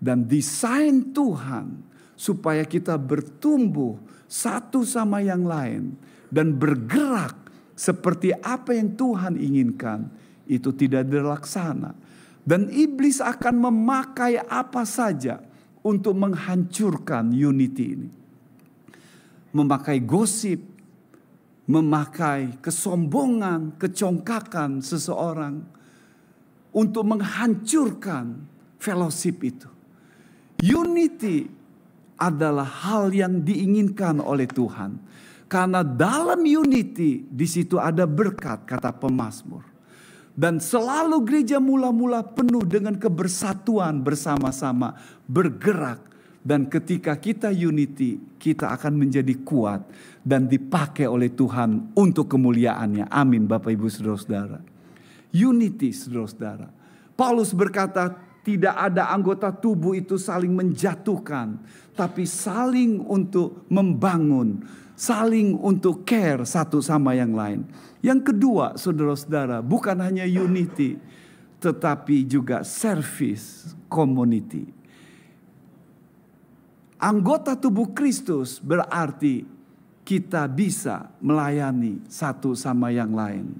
Dan 0.00 0.26
desain 0.26 1.12
Tuhan 1.12 1.86
supaya 2.16 2.64
kita 2.64 2.96
bertumbuh 2.98 4.00
satu 4.26 4.82
sama 4.82 5.22
yang 5.22 5.44
lain 5.46 5.94
dan 6.32 6.56
bergerak 6.56 7.36
seperti 7.76 8.32
apa 8.32 8.74
yang 8.74 8.96
Tuhan 8.96 9.38
inginkan 9.38 10.08
itu 10.50 10.74
tidak 10.74 11.06
dilaksana 11.06 12.09
dan 12.44 12.72
iblis 12.72 13.20
akan 13.20 13.70
memakai 13.70 14.40
apa 14.40 14.82
saja 14.88 15.44
untuk 15.84 16.16
menghancurkan 16.16 17.32
unity 17.32 17.86
ini. 17.96 18.10
Memakai 19.50 19.98
gosip, 20.04 20.62
memakai 21.66 22.58
kesombongan, 22.62 23.78
kecongkakan 23.78 24.82
seseorang 24.82 25.62
untuk 26.70 27.02
menghancurkan 27.06 28.46
fellowship 28.78 29.42
itu. 29.42 29.70
Unity 30.60 31.48
adalah 32.20 32.68
hal 32.68 33.14
yang 33.14 33.40
diinginkan 33.40 34.20
oleh 34.20 34.44
Tuhan. 34.44 35.00
Karena 35.50 35.82
dalam 35.82 36.46
unity 36.46 37.26
di 37.26 37.46
situ 37.48 37.74
ada 37.80 38.06
berkat 38.06 38.68
kata 38.68 38.94
pemazmur. 38.94 39.69
Dan 40.34 40.62
selalu 40.62 41.26
gereja 41.26 41.58
mula-mula 41.58 42.22
penuh 42.22 42.62
dengan 42.64 42.96
kebersatuan 42.96 44.00
bersama-sama 44.00 44.96
bergerak 45.26 46.10
dan 46.40 46.72
ketika 46.72 47.12
kita 47.20 47.52
unity, 47.52 48.16
kita 48.40 48.72
akan 48.72 48.96
menjadi 48.96 49.36
kuat 49.44 49.84
dan 50.24 50.48
dipakai 50.48 51.04
oleh 51.04 51.28
Tuhan 51.28 51.92
untuk 51.92 52.32
kemuliaannya. 52.32 53.12
Amin 53.12 53.44
Bapak 53.44 53.68
Ibu 53.76 53.92
Saudara-saudara. 53.92 54.64
Unity 55.36 55.92
Saudara-saudara. 55.92 56.72
Paulus 57.12 57.52
berkata, 57.52 58.16
tidak 58.40 58.72
ada 58.72 59.12
anggota 59.12 59.52
tubuh 59.52 59.92
itu 59.92 60.16
saling 60.16 60.48
menjatuhkan, 60.48 61.60
tapi 61.92 62.24
saling 62.24 63.04
untuk 63.04 63.68
membangun, 63.68 64.64
saling 64.96 65.60
untuk 65.60 66.08
care 66.08 66.48
satu 66.48 66.80
sama 66.80 67.12
yang 67.12 67.36
lain. 67.36 67.68
Yang 68.00 68.32
kedua, 68.32 68.80
saudara-saudara, 68.80 69.60
bukan 69.60 69.96
hanya 70.00 70.24
unity, 70.24 70.96
tetapi 71.60 72.24
juga 72.24 72.64
service 72.64 73.76
community. 73.92 74.72
Anggota 77.00 77.56
tubuh 77.56 77.92
Kristus 77.92 78.60
berarti 78.60 79.44
kita 80.04 80.44
bisa 80.48 81.12
melayani 81.20 82.00
satu 82.08 82.56
sama 82.56 82.92
yang 82.92 83.12
lain. 83.12 83.56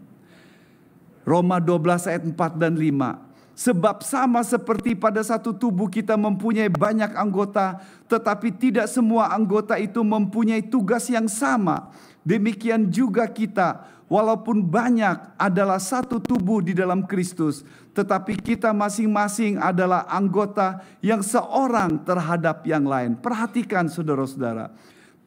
Roma 1.25 1.61
12 1.61 2.09
ayat 2.09 2.25
4 2.25 2.37
dan 2.57 2.75
5. 2.77 3.31
Sebab 3.61 4.01
sama 4.01 4.41
seperti 4.41 4.97
pada 4.97 5.21
satu 5.21 5.53
tubuh 5.53 5.93
kita 5.93 6.17
mempunyai 6.17 6.73
banyak 6.73 7.13
anggota, 7.13 7.77
tetapi 8.09 8.57
tidak 8.57 8.89
semua 8.89 9.29
anggota 9.37 9.77
itu 9.77 10.01
mempunyai 10.01 10.65
tugas 10.65 11.05
yang 11.13 11.29
sama. 11.29 11.93
Demikian 12.25 12.89
juga 12.89 13.29
kita, 13.29 13.85
walaupun 14.11 14.67
banyak 14.67 15.39
adalah 15.39 15.79
satu 15.79 16.19
tubuh 16.19 16.59
di 16.59 16.75
dalam 16.75 17.07
Kristus, 17.07 17.63
tetapi 17.95 18.35
kita 18.35 18.75
masing-masing 18.75 19.57
adalah 19.63 20.05
anggota 20.11 20.83
yang 20.99 21.23
seorang 21.23 22.03
terhadap 22.03 22.67
yang 22.67 22.83
lain. 22.85 23.15
Perhatikan 23.15 23.87
saudara-saudara, 23.87 24.75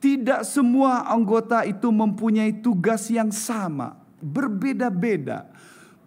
tidak 0.04 0.44
semua 0.44 1.08
anggota 1.08 1.64
itu 1.64 1.88
mempunyai 1.88 2.60
tugas 2.60 3.08
yang 3.08 3.32
sama, 3.32 3.96
berbeda-beda. 4.20 5.48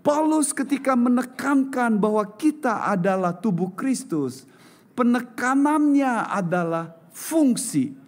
Paulus 0.04 0.54
ketika 0.54 0.94
menekankan 0.94 1.98
bahwa 1.98 2.22
kita 2.38 2.86
adalah 2.86 3.34
tubuh 3.34 3.74
Kristus, 3.74 4.46
penekanannya 4.94 6.30
adalah 6.30 6.94
fungsi 7.10 8.05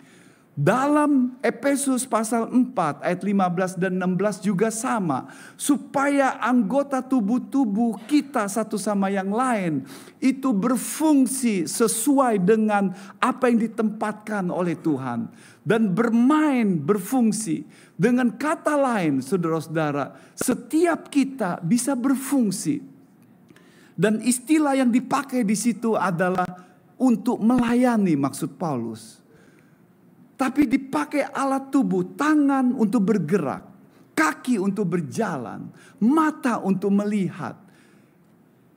dalam 0.58 1.38
Efesus 1.38 2.02
pasal 2.02 2.50
4 2.50 3.06
ayat 3.06 3.22
15 3.22 3.78
dan 3.78 3.94
16 3.94 4.42
juga 4.42 4.74
sama. 4.74 5.30
Supaya 5.54 6.34
anggota 6.42 6.98
tubuh-tubuh 6.98 8.02
kita 8.10 8.50
satu 8.50 8.74
sama 8.74 9.06
yang 9.06 9.30
lain 9.30 9.86
itu 10.18 10.50
berfungsi 10.50 11.70
sesuai 11.70 12.42
dengan 12.42 12.90
apa 13.22 13.46
yang 13.46 13.70
ditempatkan 13.70 14.50
oleh 14.50 14.74
Tuhan. 14.74 15.30
Dan 15.62 15.94
bermain 15.94 16.82
berfungsi. 16.82 17.62
Dengan 17.94 18.34
kata 18.34 18.74
lain 18.74 19.22
saudara-saudara 19.22 20.34
setiap 20.34 21.06
kita 21.06 21.62
bisa 21.62 21.94
berfungsi. 21.94 22.82
Dan 23.94 24.26
istilah 24.26 24.74
yang 24.74 24.90
dipakai 24.90 25.46
di 25.46 25.54
situ 25.54 25.94
adalah 25.94 26.46
untuk 26.98 27.38
melayani 27.38 28.18
maksud 28.18 28.58
Paulus 28.58 29.17
tapi 30.38 30.70
dipakai 30.70 31.26
alat 31.34 31.74
tubuh, 31.74 32.14
tangan 32.14 32.70
untuk 32.70 33.10
bergerak, 33.10 33.66
kaki 34.14 34.62
untuk 34.62 34.86
berjalan, 34.86 35.66
mata 35.98 36.62
untuk 36.62 36.94
melihat, 36.94 37.58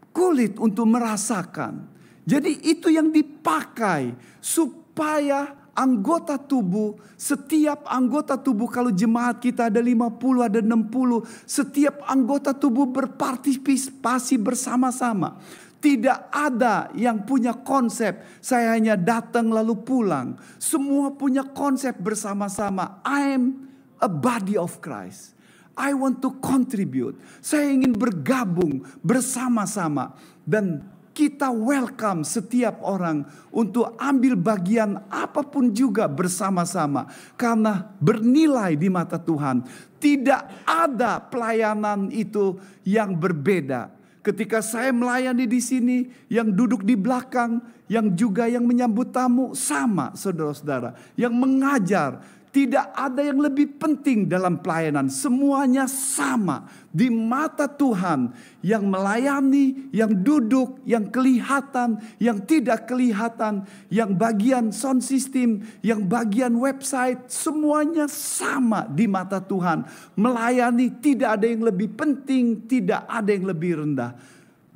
kulit 0.09 0.57
untuk 0.57 0.89
merasakan. 0.89 1.85
Jadi 2.25 2.65
itu 2.65 2.89
yang 2.89 3.13
dipakai 3.13 4.17
supaya 4.41 5.53
anggota 5.77 6.41
tubuh, 6.41 6.97
setiap 7.13 7.85
anggota 7.85 8.41
tubuh 8.41 8.65
kalau 8.65 8.89
jemaat 8.89 9.37
kita 9.37 9.69
ada 9.69 9.77
50, 9.77 10.49
ada 10.49 10.59
60, 10.65 11.21
setiap 11.45 12.01
anggota 12.09 12.57
tubuh 12.57 12.89
berpartisipasi 12.89 14.41
bersama-sama. 14.41 15.37
Tidak 15.81 16.29
ada 16.29 16.93
yang 16.93 17.25
punya 17.25 17.57
konsep 17.57 18.21
saya 18.37 18.77
hanya 18.77 18.93
datang 18.93 19.49
lalu 19.49 19.81
pulang. 19.81 20.37
Semua 20.61 21.09
punya 21.09 21.41
konsep 21.41 21.97
bersama-sama. 21.97 23.01
I 23.01 23.33
am 23.33 23.65
a 23.97 24.05
body 24.05 24.61
of 24.61 24.77
Christ. 24.77 25.33
I 25.73 25.97
want 25.97 26.21
to 26.21 26.37
contribute. 26.37 27.17
Saya 27.41 27.73
ingin 27.73 27.97
bergabung 27.97 28.85
bersama-sama 29.01 30.13
dan 30.45 30.85
kita 31.17 31.49
welcome 31.49 32.21
setiap 32.29 32.77
orang 32.85 33.25
untuk 33.49 33.97
ambil 33.97 34.37
bagian 34.37 35.01
apa 35.09 35.41
pun 35.41 35.73
juga 35.73 36.05
bersama-sama 36.05 37.09
karena 37.33 37.89
bernilai 37.97 38.77
di 38.77 38.85
mata 38.85 39.17
Tuhan. 39.17 39.65
Tidak 39.97 40.65
ada 40.69 41.17
pelayanan 41.25 42.13
itu 42.13 42.61
yang 42.85 43.17
berbeda 43.17 44.00
Ketika 44.21 44.61
saya 44.61 44.93
melayani 44.93 45.49
di 45.49 45.57
sini, 45.57 46.05
yang 46.29 46.53
duduk 46.53 46.85
di 46.85 46.93
belakang, 46.93 47.57
yang 47.89 48.13
juga 48.13 48.45
yang 48.45 48.61
menyambut 48.61 49.09
tamu 49.09 49.57
sama 49.57 50.13
saudara-saudara. 50.13 50.93
Yang 51.17 51.33
mengajar, 51.33 52.11
tidak 52.51 52.91
ada 52.91 53.23
yang 53.23 53.39
lebih 53.39 53.79
penting 53.79 54.27
dalam 54.27 54.59
pelayanan. 54.59 55.07
Semuanya 55.07 55.87
sama 55.87 56.67
di 56.91 57.07
mata 57.07 57.63
Tuhan. 57.63 58.35
Yang 58.59 58.83
melayani, 58.91 59.87
yang 59.95 60.11
duduk, 60.11 60.83
yang 60.83 61.07
kelihatan, 61.07 62.03
yang 62.19 62.43
tidak 62.43 62.91
kelihatan. 62.91 63.63
Yang 63.87 64.11
bagian 64.19 64.65
sound 64.75 64.99
system, 64.99 65.63
yang 65.79 66.03
bagian 66.03 66.51
website. 66.59 67.31
Semuanya 67.31 68.11
sama 68.11 68.83
di 68.83 69.07
mata 69.07 69.39
Tuhan. 69.39 69.87
Melayani 70.19 70.91
tidak 70.99 71.39
ada 71.39 71.47
yang 71.47 71.63
lebih 71.63 71.95
penting, 71.95 72.67
tidak 72.67 73.07
ada 73.07 73.31
yang 73.31 73.47
lebih 73.47 73.79
rendah. 73.79 74.11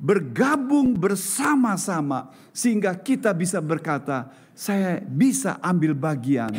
Bergabung 0.00 0.96
bersama-sama 0.96 2.32
sehingga 2.56 2.96
kita 2.96 3.36
bisa 3.36 3.60
berkata, 3.60 4.32
saya 4.56 5.04
bisa 5.04 5.60
ambil 5.60 5.92
bagian 5.92 6.56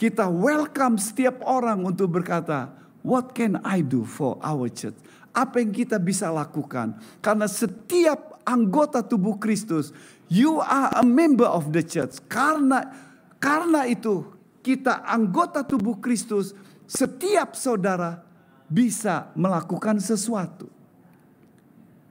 kita 0.00 0.32
welcome 0.32 0.96
setiap 0.96 1.44
orang 1.44 1.84
untuk 1.84 2.08
berkata, 2.08 2.72
what 3.04 3.36
can 3.36 3.60
I 3.60 3.84
do 3.84 4.08
for 4.08 4.40
our 4.40 4.72
church? 4.72 4.96
Apa 5.36 5.60
yang 5.60 5.76
kita 5.76 6.00
bisa 6.00 6.32
lakukan? 6.32 6.96
Karena 7.20 7.44
setiap 7.44 8.40
anggota 8.48 9.04
tubuh 9.04 9.36
Kristus, 9.36 9.92
you 10.32 10.56
are 10.64 10.88
a 10.96 11.04
member 11.04 11.44
of 11.44 11.68
the 11.76 11.84
church. 11.84 12.16
Karena 12.32 12.88
karena 13.36 13.84
itu 13.84 14.24
kita 14.64 15.04
anggota 15.04 15.60
tubuh 15.68 16.00
Kristus, 16.00 16.56
setiap 16.88 17.52
saudara 17.52 18.24
bisa 18.72 19.28
melakukan 19.36 20.00
sesuatu. 20.00 20.72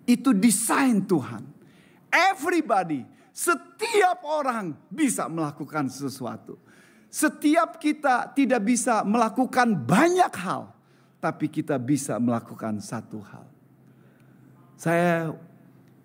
Itu 0.06 0.30
desain 0.38 1.02
Tuhan. 1.10 1.42
Everybody, 2.14 3.02
setiap 3.34 4.22
orang 4.30 4.78
bisa 4.94 5.26
melakukan 5.26 5.90
sesuatu. 5.90 6.69
Setiap 7.10 7.82
kita 7.82 8.30
tidak 8.38 8.62
bisa 8.70 9.02
melakukan 9.02 9.74
banyak 9.74 10.30
hal, 10.46 10.70
tapi 11.18 11.50
kita 11.50 11.82
bisa 11.82 12.22
melakukan 12.22 12.78
satu 12.78 13.18
hal. 13.26 13.46
Saya 14.78 15.34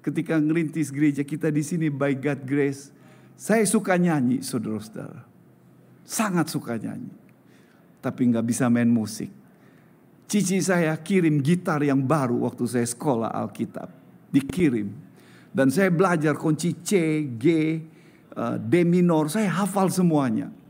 ketika 0.01 0.41
ngerintis 0.41 0.89
gereja 0.89 1.21
kita 1.21 1.53
di 1.53 1.61
sini 1.61 1.93
by 1.93 2.17
God 2.17 2.49
grace, 2.49 2.89
saya 3.37 3.69
suka 3.69 4.01
nyanyi, 4.01 4.41
saudara-saudara. 4.41 5.29
Sangat 6.09 6.49
suka 6.49 6.81
nyanyi. 6.81 7.13
Tapi 8.01 8.21
nggak 8.33 8.47
bisa 8.49 8.73
main 8.73 8.89
musik. 8.89 9.29
Cici 10.25 10.57
saya 10.65 10.97
kirim 10.97 11.45
gitar 11.45 11.85
yang 11.85 12.01
baru 12.01 12.49
waktu 12.49 12.65
saya 12.65 12.89
sekolah 12.89 13.29
Alkitab. 13.33 13.93
Dikirim. 14.33 14.89
Dan 15.53 15.69
saya 15.69 15.93
belajar 15.93 16.35
kunci 16.35 16.81
C, 16.81 17.23
G, 17.37 17.45
eh, 17.47 18.57
D 18.57 18.73
minor. 18.89 19.29
Saya 19.29 19.53
hafal 19.53 19.93
semuanya. 19.93 20.64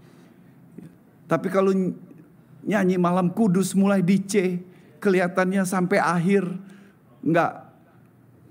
Tapi 1.25 1.49
kalau 1.49 1.73
nyanyi 2.65 2.97
malam 2.97 3.33
kudus 3.33 3.73
mulai 3.73 4.01
di 4.01 4.21
C, 4.25 4.61
kelihatannya 5.01 5.65
sampai 5.65 5.99
akhir 6.01 6.45
nggak 7.25 7.53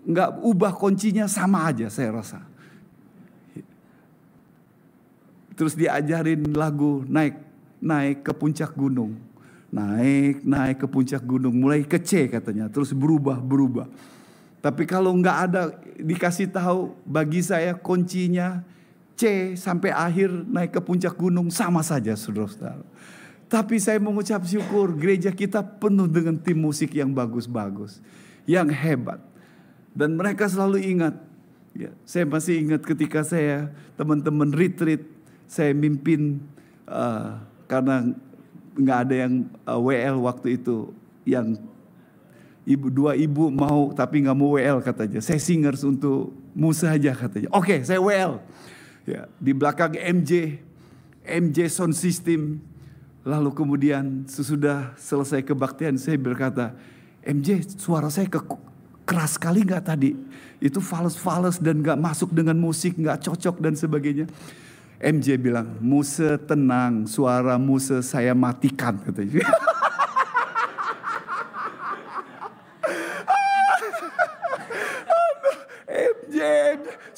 nggak 0.04 0.30
ubah 0.44 0.74
kuncinya 0.76 1.30
sama 1.30 1.70
aja 1.70 1.88
saya 1.88 2.14
rasa. 2.14 2.42
Terus 5.54 5.78
diajarin 5.78 6.50
lagu 6.58 7.06
naik 7.06 7.38
naik 7.84 8.26
ke 8.26 8.32
puncak 8.34 8.74
gunung. 8.74 9.20
Naik, 9.74 10.46
naik 10.46 10.86
ke 10.86 10.88
puncak 10.88 11.26
gunung, 11.26 11.58
mulai 11.58 11.82
ke 11.82 11.98
C 11.98 12.30
katanya, 12.30 12.70
terus 12.70 12.94
berubah, 12.94 13.42
berubah. 13.42 13.90
Tapi 14.62 14.86
kalau 14.86 15.10
nggak 15.18 15.38
ada 15.50 15.74
dikasih 15.98 16.54
tahu 16.54 16.94
bagi 17.02 17.42
saya 17.42 17.74
kuncinya 17.74 18.62
C 19.14 19.54
sampai 19.54 19.94
akhir 19.94 20.30
naik 20.30 20.74
ke 20.74 20.82
puncak 20.82 21.14
gunung 21.14 21.54
sama 21.54 21.86
saja 21.86 22.18
saudara-saudara. 22.18 22.82
Tapi 23.46 23.78
saya 23.78 24.02
mengucap 24.02 24.42
syukur 24.50 24.98
gereja 24.98 25.30
kita 25.30 25.62
penuh 25.62 26.10
dengan 26.10 26.34
tim 26.42 26.58
musik 26.58 26.90
yang 26.98 27.14
bagus-bagus, 27.14 28.02
yang 28.50 28.66
hebat. 28.66 29.22
Dan 29.94 30.18
mereka 30.18 30.50
selalu 30.50 30.82
ingat, 30.82 31.14
ya, 31.78 31.94
saya 32.02 32.26
masih 32.26 32.66
ingat 32.66 32.82
ketika 32.82 33.22
saya 33.22 33.70
teman-teman 33.94 34.50
retreat, 34.50 35.06
saya 35.46 35.70
mimpin 35.78 36.42
uh, 36.90 37.38
karena 37.70 38.18
nggak 38.74 39.00
ada 39.06 39.16
yang 39.30 39.34
uh, 39.70 39.78
WL 39.78 40.18
waktu 40.26 40.58
itu 40.58 40.90
yang 41.30 41.54
ibu 42.66 42.90
dua 42.90 43.14
ibu 43.14 43.54
mau 43.54 43.94
tapi 43.94 44.26
nggak 44.26 44.38
mau 44.38 44.58
WL 44.58 44.82
katanya. 44.82 45.22
Saya 45.22 45.38
singers 45.38 45.86
untuk 45.86 46.34
Musa 46.58 46.90
aja 46.90 47.14
katanya. 47.14 47.54
Oke, 47.54 47.78
okay, 47.78 47.80
saya 47.86 48.02
WL. 48.02 48.42
Ya, 49.04 49.28
di 49.36 49.52
belakang 49.52 50.00
MJ, 50.00 50.64
MJ 51.28 51.68
sound 51.68 51.92
system. 51.92 52.64
Lalu 53.24 53.56
kemudian 53.56 54.28
sesudah 54.28 54.96
selesai 55.00 55.44
kebaktian 55.48 55.96
saya 55.96 56.20
berkata, 56.20 56.76
MJ 57.24 57.64
suara 57.80 58.12
saya 58.12 58.28
ke, 58.28 58.40
keras 59.08 59.40
sekali 59.40 59.64
nggak 59.64 59.84
tadi? 59.88 60.12
Itu 60.60 60.84
fals-fals 60.84 61.60
dan 61.60 61.80
nggak 61.84 62.00
masuk 62.00 62.32
dengan 62.36 62.56
musik, 62.60 63.00
nggak 63.00 63.24
cocok 63.24 63.60
dan 63.64 63.76
sebagainya. 63.80 64.28
MJ 65.04 65.36
bilang, 65.36 65.68
Musa 65.84 66.40
tenang, 66.40 67.04
suara 67.08 67.60
Musa 67.60 68.00
saya 68.00 68.32
matikan 68.32 68.96
katanya. 69.04 69.44
MJ, 75.92 76.40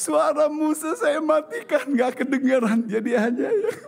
suara 0.06 0.46
Musa 0.46 0.94
saya 0.94 1.18
matikan, 1.18 1.90
gak 1.98 2.22
kedengaran, 2.22 2.86
jadi 2.86 3.26
hanya 3.26 3.50
yang 3.50 3.82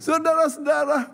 Saudara-saudara, 0.00 1.12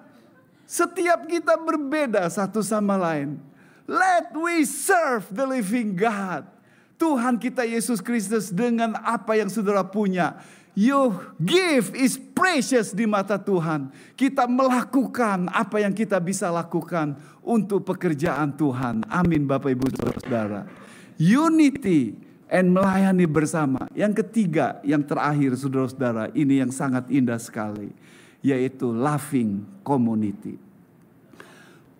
setiap 0.71 1.27
kita 1.27 1.59
berbeda 1.59 2.23
satu 2.31 2.62
sama 2.62 2.95
lain. 2.95 3.43
Let 3.91 4.31
we 4.39 4.62
serve 4.62 5.27
the 5.35 5.43
living 5.43 5.99
God. 5.99 6.47
Tuhan 6.95 7.43
kita 7.43 7.66
Yesus 7.66 7.99
Kristus 7.99 8.55
dengan 8.55 8.95
apa 9.03 9.35
yang 9.35 9.51
saudara 9.51 9.83
punya. 9.83 10.39
You 10.79 11.18
give 11.43 11.91
is 11.99 12.14
precious 12.14 12.95
di 12.95 13.03
mata 13.03 13.35
Tuhan. 13.35 13.91
Kita 14.14 14.47
melakukan 14.47 15.51
apa 15.51 15.83
yang 15.83 15.91
kita 15.91 16.23
bisa 16.23 16.47
lakukan 16.55 17.18
untuk 17.43 17.83
pekerjaan 17.83 18.55
Tuhan. 18.55 19.03
Amin 19.11 19.51
Bapak 19.51 19.75
Ibu 19.75 19.91
Saudara. 19.91 20.71
Unity 21.18 22.30
and 22.51 22.74
melayani 22.74 23.30
bersama. 23.30 23.86
Yang 23.94 24.26
ketiga, 24.26 24.82
yang 24.82 25.07
terakhir 25.07 25.55
saudara-saudara, 25.55 26.34
ini 26.34 26.59
yang 26.59 26.74
sangat 26.74 27.07
indah 27.09 27.38
sekali. 27.38 27.94
Yaitu 28.42 28.90
loving 28.90 29.62
community. 29.86 30.59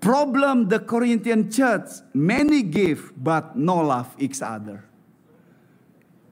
Problem 0.01 0.67
the 0.67 0.81
Corinthian 0.83 1.53
church, 1.53 2.03
many 2.17 2.65
give 2.65 3.13
but 3.15 3.55
no 3.55 3.85
love 3.85 4.11
each 4.19 4.41
other. 4.41 4.91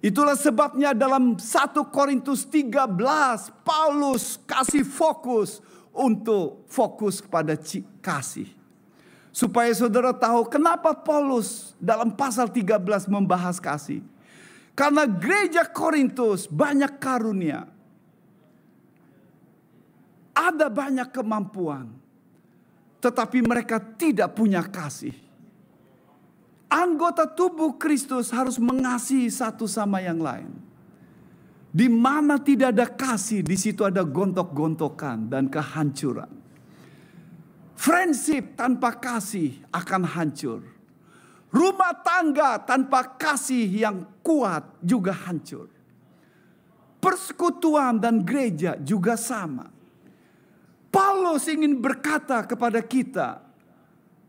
Itulah 0.00 0.38
sebabnya 0.38 0.96
dalam 0.96 1.36
1 1.36 1.42
Korintus 1.92 2.48
13 2.48 2.96
Paulus 3.60 4.40
kasih 4.48 4.86
fokus 4.86 5.60
untuk 5.92 6.64
fokus 6.70 7.20
kepada 7.20 7.58
kasih. 8.00 8.57
Supaya 9.38 9.70
saudara 9.70 10.10
tahu 10.10 10.50
kenapa 10.50 10.90
Paulus 10.90 11.70
dalam 11.78 12.10
pasal 12.10 12.50
13 12.50 13.06
membahas 13.06 13.62
kasih. 13.62 14.02
Karena 14.74 15.06
gereja 15.06 15.62
Korintus 15.62 16.50
banyak 16.50 16.98
karunia. 16.98 17.70
Ada 20.34 20.66
banyak 20.66 21.14
kemampuan. 21.14 21.86
Tetapi 22.98 23.38
mereka 23.46 23.78
tidak 23.78 24.34
punya 24.34 24.58
kasih. 24.66 25.14
Anggota 26.66 27.22
tubuh 27.30 27.78
Kristus 27.78 28.34
harus 28.34 28.58
mengasihi 28.58 29.30
satu 29.30 29.70
sama 29.70 30.02
yang 30.02 30.18
lain. 30.18 30.50
Di 31.70 31.86
mana 31.86 32.42
tidak 32.42 32.74
ada 32.74 32.90
kasih, 32.90 33.46
di 33.46 33.54
situ 33.54 33.86
ada 33.86 34.02
gontok-gontokan 34.02 35.30
dan 35.30 35.46
kehancuran. 35.46 36.37
Friendship 37.78 38.58
tanpa 38.58 38.90
kasih 38.98 39.62
akan 39.70 40.02
hancur. 40.02 40.66
Rumah 41.54 41.94
tangga 42.02 42.58
tanpa 42.58 43.06
kasih 43.14 43.70
yang 43.70 44.02
kuat 44.20 44.66
juga 44.82 45.14
hancur. 45.14 45.70
Persekutuan 46.98 48.02
dan 48.02 48.26
gereja 48.26 48.74
juga 48.82 49.14
sama. 49.14 49.70
Paulus 50.90 51.46
ingin 51.46 51.78
berkata 51.78 52.42
kepada 52.42 52.82
kita 52.82 53.46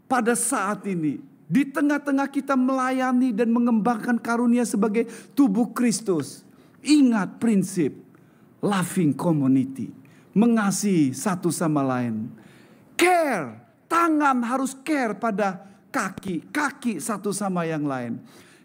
pada 0.05 0.37
saat 0.37 0.85
ini, 0.85 1.17
di 1.49 1.65
tengah-tengah 1.65 2.29
kita 2.29 2.53
melayani 2.53 3.33
dan 3.33 3.49
mengembangkan 3.49 4.21
karunia 4.21 4.61
sebagai 4.61 5.09
tubuh 5.33 5.73
Kristus. 5.73 6.45
Ingat 6.85 7.41
prinsip 7.41 7.97
loving 8.61 9.17
community. 9.17 9.89
Mengasihi 10.37 11.11
satu 11.17 11.49
sama 11.49 11.81
lain. 11.81 12.38
Care. 12.99 13.55
Tangan 13.87 14.43
harus 14.43 14.75
care 14.83 15.15
pada 15.15 15.63
kaki. 15.87 16.51
Kaki 16.51 16.99
satu 16.99 17.31
sama 17.31 17.63
yang 17.63 17.87
lain. 17.87 18.19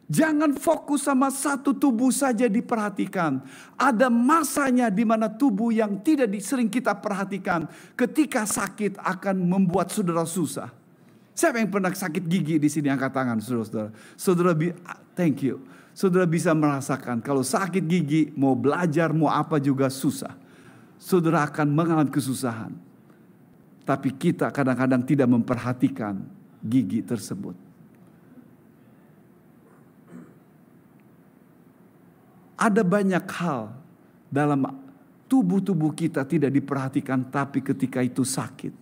Jangan 0.05 0.53
fokus 0.61 1.09
sama 1.09 1.32
satu 1.32 1.72
tubuh 1.72 2.12
saja 2.12 2.45
diperhatikan. 2.45 3.41
Ada 3.78 4.12
masanya 4.12 4.93
di 4.93 5.01
mana 5.07 5.32
tubuh 5.32 5.72
yang 5.72 5.97
tidak 6.05 6.28
sering 6.45 6.68
kita 6.68 6.93
perhatikan 6.93 7.64
ketika 7.97 8.45
sakit 8.45 9.01
akan 9.01 9.37
membuat 9.49 9.89
saudara 9.89 10.28
susah. 10.28 10.68
Siapa 11.32 11.59
yang 11.59 11.72
pernah 11.72 11.91
sakit 11.91 12.20
gigi 12.28 12.61
di 12.61 12.68
sini 12.68 12.93
angkat 12.93 13.11
tangan 13.16 13.41
saudara-saudara. 13.41 13.91
Saudara, 14.14 14.53
thank 15.16 15.41
you. 15.41 15.64
Saudara 15.97 16.26
bisa 16.28 16.53
merasakan 16.53 17.22
kalau 17.24 17.41
sakit 17.41 17.82
gigi 17.87 18.28
mau 18.37 18.53
belajar 18.53 19.09
mau 19.14 19.32
apa 19.32 19.57
juga 19.57 19.89
susah. 19.89 20.37
Saudara 21.01 21.49
akan 21.49 21.70
mengalami 21.70 22.12
kesusahan. 22.12 22.94
Tapi 23.85 24.16
kita 24.16 24.49
kadang-kadang 24.49 25.05
tidak 25.05 25.28
memperhatikan 25.28 26.24
gigi 26.64 27.05
tersebut. 27.05 27.53
Ada 32.57 32.80
banyak 32.80 33.24
hal 33.28 33.76
dalam 34.32 34.64
tubuh-tubuh 35.28 35.93
kita 35.93 36.24
tidak 36.24 36.49
diperhatikan 36.49 37.28
tapi 37.28 37.61
ketika 37.61 38.01
itu 38.01 38.24
sakit 38.24 38.72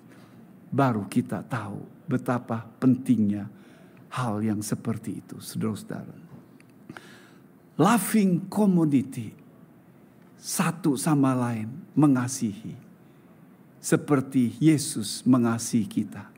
baru 0.70 1.04
kita 1.10 1.42
tahu 1.44 1.82
betapa 2.06 2.64
pentingnya 2.78 3.48
hal 4.12 4.44
yang 4.44 4.60
seperti 4.60 5.24
itu, 5.24 5.40
saudara-saudara. 5.40 6.16
Loving 7.80 8.52
community, 8.52 9.32
satu 10.36 11.00
sama 11.00 11.32
lain 11.32 11.72
mengasihi, 11.96 12.76
seperti 13.82 14.54
Yesus 14.62 15.26
mengasihi 15.26 15.90
kita. 15.90 16.30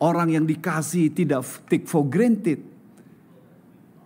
Orang 0.00 0.32
yang 0.32 0.48
dikasih 0.48 1.12
tidak 1.12 1.44
take 1.68 1.84
for 1.84 2.08
granted, 2.08 2.64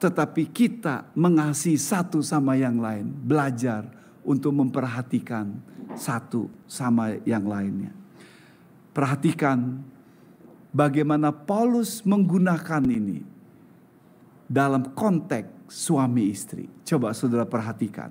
tetapi 0.03 0.51
kita 0.51 1.07
mengasihi 1.14 1.78
satu 1.78 2.18
sama 2.18 2.59
yang 2.59 2.82
lain, 2.82 3.07
belajar 3.07 3.86
untuk 4.26 4.51
memperhatikan 4.51 5.55
satu 5.94 6.51
sama 6.66 7.16
yang 7.22 7.46
lainnya. 7.46 7.94
Perhatikan 8.90 9.78
bagaimana 10.74 11.30
Paulus 11.30 12.03
menggunakan 12.03 12.82
ini 12.84 13.22
dalam 14.51 14.94
konteks 14.94 15.70
suami 15.70 16.30
istri. 16.30 16.66
Coba 16.82 17.14
saudara 17.14 17.46
perhatikan. 17.46 18.11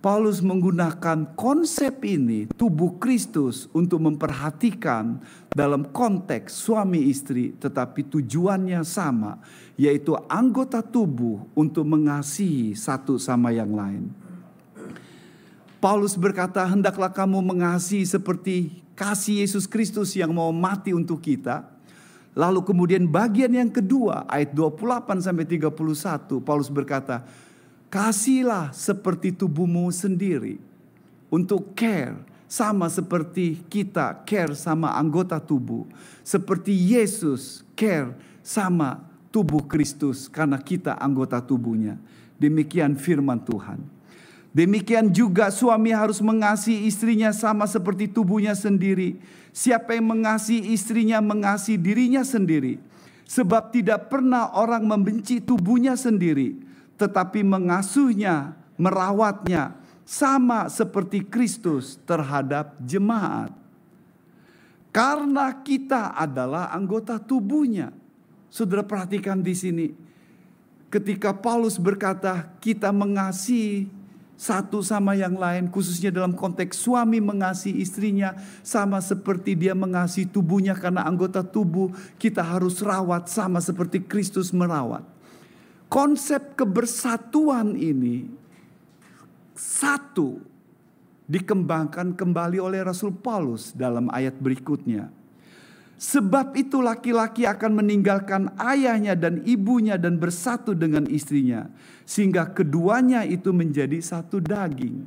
Paulus 0.00 0.40
menggunakan 0.40 1.36
konsep 1.36 2.00
ini 2.08 2.48
tubuh 2.56 2.96
Kristus 2.96 3.68
untuk 3.76 4.00
memperhatikan 4.00 5.20
dalam 5.52 5.92
konteks 5.92 6.56
suami 6.56 7.12
istri 7.12 7.52
tetapi 7.52 8.08
tujuannya 8.08 8.80
sama 8.80 9.44
yaitu 9.76 10.16
anggota 10.24 10.80
tubuh 10.80 11.44
untuk 11.52 11.84
mengasihi 11.84 12.72
satu 12.72 13.20
sama 13.20 13.52
yang 13.52 13.76
lain. 13.76 14.08
Paulus 15.84 16.16
berkata, 16.16 16.64
"Hendaklah 16.64 17.12
kamu 17.12 17.36
mengasihi 17.44 18.08
seperti 18.08 18.80
kasih 18.96 19.44
Yesus 19.44 19.68
Kristus 19.68 20.16
yang 20.16 20.32
mau 20.32 20.48
mati 20.48 20.96
untuk 20.96 21.20
kita." 21.20 21.68
Lalu 22.32 22.64
kemudian 22.64 23.04
bagian 23.04 23.52
yang 23.52 23.68
kedua 23.68 24.24
ayat 24.32 24.56
28 24.56 25.20
sampai 25.20 25.44
31 25.44 26.40
Paulus 26.40 26.72
berkata, 26.72 27.28
"Kasihlah 27.90 28.70
seperti 28.70 29.34
tubuhmu 29.34 29.90
sendiri 29.90 30.62
untuk 31.26 31.74
care 31.74 32.16
sama 32.50 32.86
seperti 32.90 33.62
kita 33.70 34.22
care 34.26 34.54
sama 34.54 34.94
anggota 34.94 35.38
tubuh, 35.42 35.86
seperti 36.22 36.70
Yesus 36.70 37.66
care 37.74 38.14
sama 38.46 39.02
tubuh 39.30 39.62
Kristus 39.66 40.26
karena 40.26 40.58
kita 40.58 40.98
anggota 40.98 41.38
tubuhnya. 41.38 41.98
Demikian 42.38 42.98
firman 42.98 43.38
Tuhan. 43.42 43.78
Demikian 44.50 45.14
juga 45.14 45.46
suami 45.54 45.94
harus 45.94 46.18
mengasihi 46.18 46.90
istrinya 46.90 47.30
sama 47.30 47.70
seperti 47.70 48.10
tubuhnya 48.10 48.58
sendiri. 48.58 49.22
Siapa 49.54 49.94
yang 49.94 50.10
mengasihi 50.10 50.74
istrinya 50.74 51.22
mengasihi 51.22 51.78
dirinya 51.78 52.26
sendiri. 52.26 52.82
Sebab 53.30 53.70
tidak 53.70 54.10
pernah 54.10 54.50
orang 54.58 54.82
membenci 54.82 55.38
tubuhnya 55.38 55.94
sendiri, 55.94 56.58
tetapi 57.00 57.40
mengasuhnya, 57.40 58.52
merawatnya, 58.76 59.72
sama 60.04 60.68
seperti 60.68 61.24
Kristus 61.24 61.96
terhadap 62.04 62.76
jemaat. 62.84 63.56
Karena 64.92 65.54
kita 65.64 66.12
adalah 66.12 66.68
anggota 66.74 67.16
tubuhnya. 67.16 67.94
Saudara 68.50 68.84
perhatikan 68.84 69.40
di 69.40 69.54
sini. 69.54 69.88
Ketika 70.90 71.30
Paulus 71.30 71.78
berkata 71.78 72.50
kita 72.58 72.90
mengasihi 72.90 73.86
satu 74.34 74.82
sama 74.82 75.14
yang 75.14 75.38
lain 75.38 75.70
khususnya 75.70 76.10
dalam 76.10 76.34
konteks 76.34 76.74
suami 76.74 77.22
mengasihi 77.22 77.78
istrinya 77.78 78.34
sama 78.66 78.98
seperti 78.98 79.54
dia 79.54 79.78
mengasihi 79.78 80.26
tubuhnya 80.26 80.74
karena 80.74 81.06
anggota 81.06 81.46
tubuh 81.46 81.94
kita 82.18 82.42
harus 82.42 82.82
rawat 82.82 83.30
sama 83.30 83.62
seperti 83.62 84.02
Kristus 84.02 84.50
merawat. 84.50 85.19
Konsep 85.90 86.54
kebersatuan 86.54 87.74
ini 87.74 88.30
satu 89.58 90.38
dikembangkan 91.26 92.14
kembali 92.14 92.62
oleh 92.62 92.86
Rasul 92.86 93.10
Paulus 93.10 93.74
dalam 93.74 94.06
ayat 94.14 94.38
berikutnya. 94.38 95.10
Sebab 96.00 96.54
itu 96.54 96.78
laki-laki 96.80 97.42
akan 97.42 97.82
meninggalkan 97.82 98.54
ayahnya 98.56 99.18
dan 99.18 99.42
ibunya 99.42 99.98
dan 99.98 100.16
bersatu 100.16 100.78
dengan 100.78 101.10
istrinya. 101.10 101.66
Sehingga 102.06 102.48
keduanya 102.54 103.26
itu 103.26 103.50
menjadi 103.50 103.98
satu 103.98 104.38
daging. 104.38 105.04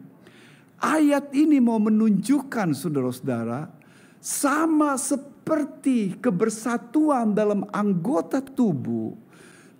Ayat 0.83 1.31
ini 1.31 1.63
mau 1.63 1.79
menunjukkan 1.79 2.75
saudara-saudara. 2.75 3.71
Sama 4.19 4.99
seperti 4.99 6.19
kebersatuan 6.19 7.31
dalam 7.31 7.63
anggota 7.71 8.43
tubuh. 8.43 9.22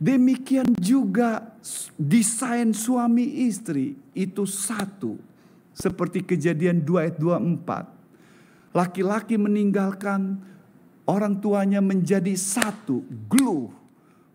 Demikian 0.03 0.67
juga 0.75 1.55
desain 1.95 2.75
suami 2.75 3.47
istri 3.47 3.95
itu 4.11 4.43
satu. 4.43 5.15
Seperti 5.71 6.27
kejadian 6.27 6.83
2 6.83 7.07
ayat 7.07 7.15
24. 7.15 8.75
Laki-laki 8.75 9.39
meninggalkan 9.39 10.43
orang 11.07 11.39
tuanya 11.39 11.79
menjadi 11.79 12.35
satu. 12.35 12.99
Glue. 13.31 13.71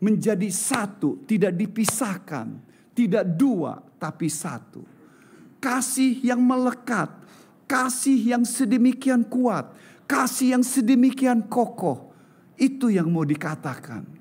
Menjadi 0.01 0.49
satu. 0.49 1.21
Tidak 1.29 1.53
dipisahkan. 1.53 2.49
Tidak 2.97 3.37
dua 3.37 3.77
tapi 4.01 4.33
satu. 4.33 4.81
Kasih 5.61 6.25
yang 6.25 6.41
melekat. 6.41 7.13
Kasih 7.69 8.17
yang 8.17 8.49
sedemikian 8.49 9.21
kuat. 9.29 9.77
Kasih 10.09 10.57
yang 10.57 10.65
sedemikian 10.65 11.45
kokoh. 11.45 12.09
Itu 12.57 12.89
yang 12.89 13.13
mau 13.13 13.23
dikatakan 13.23 14.18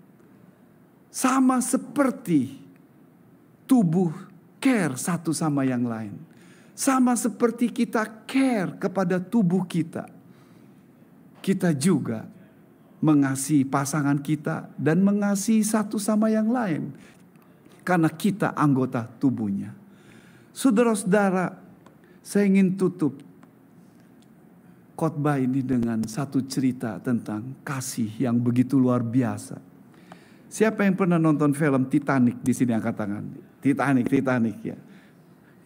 sama 1.17 1.57
seperti 1.65 2.61
tubuh 3.65 4.13
care 4.61 4.93
satu 4.93 5.33
sama 5.33 5.65
yang 5.65 5.81
lain. 5.89 6.13
Sama 6.77 7.17
seperti 7.17 7.73
kita 7.73 8.05
care 8.29 8.77
kepada 8.77 9.17
tubuh 9.17 9.65
kita. 9.65 10.05
Kita 11.41 11.73
juga 11.73 12.29
mengasihi 13.01 13.65
pasangan 13.65 14.21
kita 14.21 14.69
dan 14.77 15.01
mengasihi 15.01 15.65
satu 15.65 15.97
sama 15.97 16.29
yang 16.29 16.53
lain. 16.53 16.93
Karena 17.81 18.13
kita 18.13 18.53
anggota 18.53 19.09
tubuhnya. 19.17 19.73
Saudara-saudara, 20.53 21.57
saya 22.21 22.45
ingin 22.45 22.77
tutup 22.77 23.17
khotbah 24.93 25.41
ini 25.41 25.65
dengan 25.65 26.05
satu 26.05 26.45
cerita 26.45 27.01
tentang 27.01 27.57
kasih 27.65 28.21
yang 28.21 28.37
begitu 28.37 28.77
luar 28.77 29.01
biasa. 29.01 29.66
Siapa 30.47 30.87
yang 30.87 30.95
pernah 30.95 31.19
nonton 31.19 31.51
film 31.51 31.91
Titanic 31.91 32.39
di 32.39 32.55
sini 32.55 32.71
angkat 32.71 32.95
tangan? 32.95 33.23
Titanic, 33.59 34.07
Titanic 34.07 34.57
ya. 34.63 34.77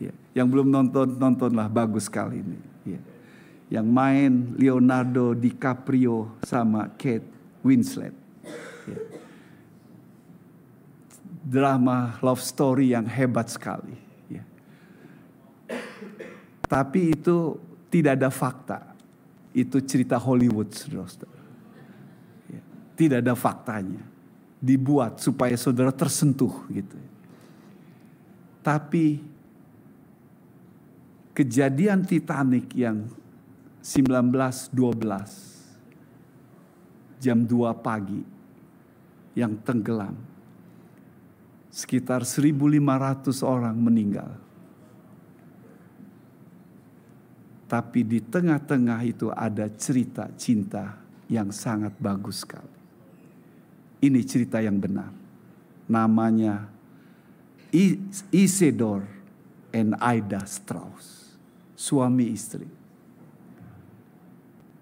ya. 0.02 0.14
Yang 0.34 0.48
belum 0.58 0.68
nonton, 0.74 1.08
nontonlah 1.22 1.70
bagus 1.70 2.10
sekali 2.10 2.42
ini. 2.42 2.60
Ya. 2.98 3.02
Yang 3.78 3.88
main 3.88 4.32
Leonardo 4.58 5.38
DiCaprio 5.38 6.34
sama 6.42 6.90
Kate 6.98 7.30
Winslet. 7.62 8.14
Ya. 8.90 9.00
Drama 11.46 12.18
love 12.26 12.42
story 12.42 12.98
yang 12.98 13.06
hebat 13.06 13.54
sekali. 13.54 13.94
Ya. 14.34 14.42
Tapi 16.66 17.14
itu 17.14 17.62
tidak 17.94 18.18
ada 18.18 18.34
fakta. 18.34 18.98
Itu 19.54 19.78
cerita 19.86 20.18
Hollywood, 20.18 20.74
saudara-saudara. 20.74 21.44
Ya. 22.50 22.62
Tidak 22.98 23.18
ada 23.22 23.38
faktanya 23.38 24.11
dibuat 24.62 25.18
supaya 25.18 25.58
saudara 25.58 25.90
tersentuh 25.90 26.54
gitu. 26.70 26.96
Tapi 28.62 29.18
kejadian 31.34 32.06
Titanic 32.06 32.70
yang 32.78 33.10
1912 33.82 34.78
jam 37.18 37.42
2 37.42 37.74
pagi 37.82 38.22
yang 39.34 39.58
tenggelam. 39.66 40.14
Sekitar 41.72 42.22
1500 42.28 43.42
orang 43.42 43.74
meninggal. 43.74 44.30
Tapi 47.66 48.04
di 48.04 48.20
tengah-tengah 48.20 49.00
itu 49.08 49.32
ada 49.32 49.72
cerita 49.72 50.28
cinta 50.36 51.00
yang 51.32 51.56
sangat 51.56 51.96
bagus 51.96 52.44
sekali. 52.44 52.81
Ini 54.02 54.20
cerita 54.26 54.58
yang 54.58 54.82
benar. 54.82 55.14
Namanya 55.86 56.66
Isidore 58.34 59.06
and 59.72 59.96
Aida 60.02 60.44
Strauss. 60.50 61.38
Suami 61.78 62.34
istri. 62.34 62.66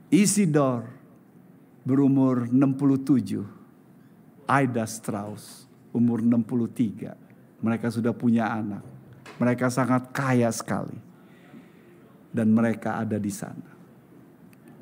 Isidore 0.10 0.88
berumur 1.86 2.50
67. 2.50 4.48
Aida 4.50 4.88
Strauss 4.88 5.70
umur 5.94 6.24
63. 6.24 7.62
Mereka 7.62 7.88
sudah 7.92 8.16
punya 8.16 8.50
anak. 8.50 8.82
Mereka 9.38 9.70
sangat 9.70 10.10
kaya 10.16 10.50
sekali. 10.50 10.98
Dan 12.30 12.54
mereka 12.54 12.98
ada 13.02 13.18
di 13.18 13.34
sana. 13.34 13.70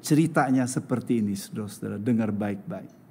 Ceritanya 0.03 0.63
seperti 0.67 1.19
ini, 1.19 1.35
saudara-saudara. 1.35 1.99
Dengar 1.99 2.31
baik-baik. 2.31 3.06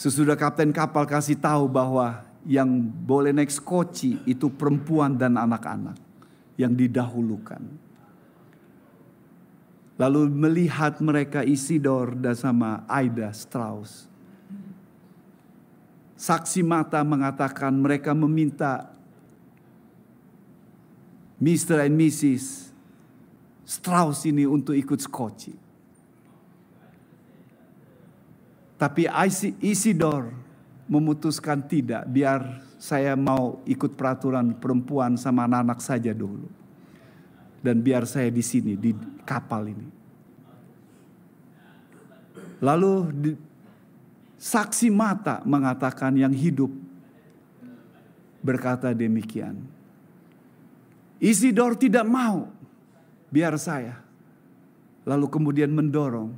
Sesudah 0.00 0.32
kapten 0.32 0.72
kapal 0.72 1.04
kasih 1.04 1.36
tahu 1.36 1.68
bahwa 1.68 2.24
yang 2.48 2.72
boleh 2.80 3.36
naik 3.36 3.52
skoci 3.52 4.16
itu 4.24 4.48
perempuan 4.48 5.12
dan 5.12 5.36
anak-anak 5.36 6.00
yang 6.56 6.72
didahulukan. 6.72 7.60
Lalu 10.00 10.32
melihat 10.32 11.04
mereka 11.04 11.44
Isidor 11.44 12.16
dan 12.16 12.32
sama 12.32 12.80
Aida 12.88 13.28
Strauss. 13.36 14.08
Saksi 16.16 16.64
mata 16.64 17.04
mengatakan 17.04 17.76
mereka 17.76 18.16
meminta 18.16 18.88
Mr. 21.36 21.84
and 21.84 22.00
Mrs. 22.00 22.72
Strauss 23.68 24.24
ini 24.24 24.48
untuk 24.48 24.72
ikut 24.72 24.96
skoci. 24.96 25.69
Tapi 28.80 29.04
Isidor 29.60 30.32
memutuskan 30.88 31.60
tidak, 31.68 32.08
biar 32.08 32.64
saya 32.80 33.12
mau 33.12 33.60
ikut 33.68 33.92
peraturan 33.92 34.56
perempuan 34.56 35.20
sama 35.20 35.44
anak-anak 35.44 35.84
saja 35.84 36.16
dulu. 36.16 36.48
Dan 37.60 37.84
biar 37.84 38.08
saya 38.08 38.32
di 38.32 38.40
sini, 38.40 38.80
di 38.80 38.96
kapal 39.28 39.68
ini. 39.68 39.88
Lalu 42.64 42.92
di, 43.12 43.32
saksi 44.40 44.88
mata 44.88 45.44
mengatakan 45.44 46.16
yang 46.16 46.32
hidup 46.32 46.72
berkata 48.40 48.96
demikian. 48.96 49.60
Isidor 51.20 51.76
tidak 51.76 52.08
mau, 52.08 52.48
biar 53.28 53.60
saya. 53.60 54.00
Lalu 55.04 55.28
kemudian 55.28 55.68
mendorong 55.68 56.32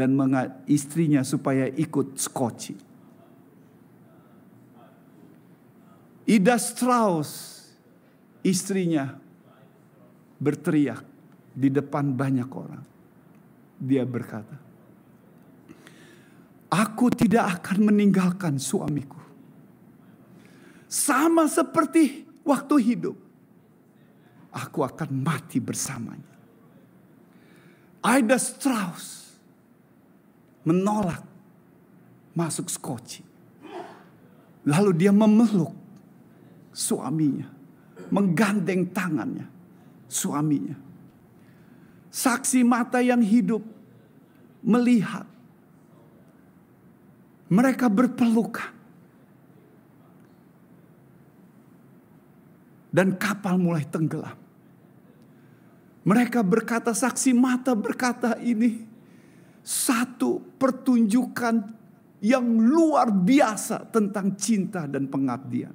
dan 0.00 0.16
istrinya 0.64 1.20
supaya 1.20 1.68
ikut 1.68 2.16
skoci. 2.16 2.72
Ida 6.24 6.56
Strauss 6.56 7.60
istrinya 8.40 9.12
berteriak 10.40 11.04
di 11.52 11.68
depan 11.68 12.16
banyak 12.16 12.48
orang. 12.48 12.84
Dia 13.76 14.08
berkata, 14.08 14.56
"Aku 16.72 17.12
tidak 17.12 17.60
akan 17.60 17.92
meninggalkan 17.92 18.56
suamiku." 18.56 19.20
Sama 20.88 21.44
seperti 21.44 22.24
waktu 22.40 22.74
hidup, 22.94 23.16
aku 24.48 24.80
akan 24.80 25.10
mati 25.12 25.60
bersamanya. 25.60 26.34
Aida 28.00 28.40
Strauss 28.40 29.19
menolak 30.64 31.24
masuk 32.36 32.68
skoci. 32.68 33.24
Lalu 34.68 34.90
dia 34.92 35.12
memeluk 35.12 35.72
suaminya, 36.70 37.48
menggandeng 38.12 38.88
tangannya 38.92 39.48
suaminya. 40.04 40.76
Saksi 42.10 42.66
mata 42.66 42.98
yang 43.00 43.22
hidup 43.22 43.62
melihat 44.60 45.24
mereka 47.50 47.88
berpelukan. 47.88 48.78
Dan 52.90 53.14
kapal 53.14 53.54
mulai 53.54 53.86
tenggelam. 53.86 54.34
Mereka 56.02 56.42
berkata, 56.42 56.90
saksi 56.90 57.30
mata 57.30 57.70
berkata 57.70 58.34
ini 58.42 58.89
satu 59.60 60.40
pertunjukan 60.56 61.56
yang 62.20 62.44
luar 62.60 63.08
biasa 63.08 63.88
tentang 63.88 64.36
cinta 64.36 64.84
dan 64.84 65.08
pengabdian. 65.08 65.72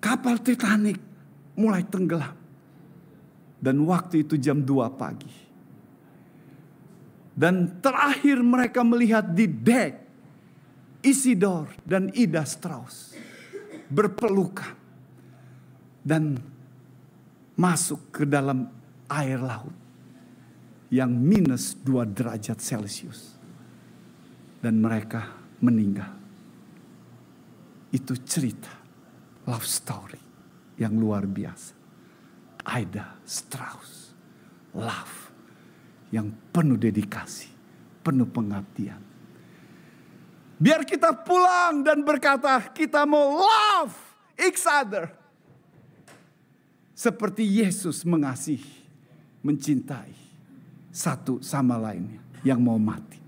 Kapal 0.00 0.42
Titanic 0.42 0.98
mulai 1.54 1.86
tenggelam. 1.86 2.34
Dan 3.60 3.84
waktu 3.84 4.24
itu 4.24 4.40
jam 4.40 4.64
2 4.64 4.88
pagi. 4.96 5.34
Dan 7.36 7.80
terakhir 7.84 8.40
mereka 8.40 8.80
melihat 8.80 9.24
di 9.32 9.44
dek 9.44 9.92
Isidor 11.00 11.72
dan 11.84 12.12
Ida 12.12 12.44
Strauss 12.44 13.16
berpelukan 13.88 14.76
dan 16.04 16.36
masuk 17.56 18.12
ke 18.12 18.22
dalam 18.28 18.68
air 19.08 19.40
laut 19.40 19.79
yang 20.90 21.14
minus 21.14 21.78
2 21.86 22.10
derajat 22.10 22.58
Celcius. 22.58 23.38
Dan 24.60 24.82
mereka 24.82 25.40
meninggal. 25.64 26.12
Itu 27.88 28.12
cerita 28.20 28.68
love 29.48 29.64
story 29.64 30.20
yang 30.76 31.00
luar 31.00 31.24
biasa. 31.24 31.72
Aida 32.60 33.16
Strauss, 33.24 34.12
love 34.76 35.16
yang 36.12 36.28
penuh 36.52 36.76
dedikasi, 36.76 37.48
penuh 38.04 38.28
pengabdian. 38.28 39.00
Biar 40.60 40.84
kita 40.84 41.16
pulang 41.24 41.80
dan 41.80 42.04
berkata 42.04 42.68
kita 42.68 43.08
mau 43.08 43.40
love 43.40 43.96
each 44.36 44.60
other. 44.68 45.08
Seperti 46.92 47.48
Yesus 47.48 48.04
mengasihi, 48.04 48.84
mencintai 49.40 50.19
satu 50.90 51.38
sama 51.42 51.78
lainnya 51.78 52.18
yang 52.42 52.58
mau 52.60 52.76
mati. 52.76 53.18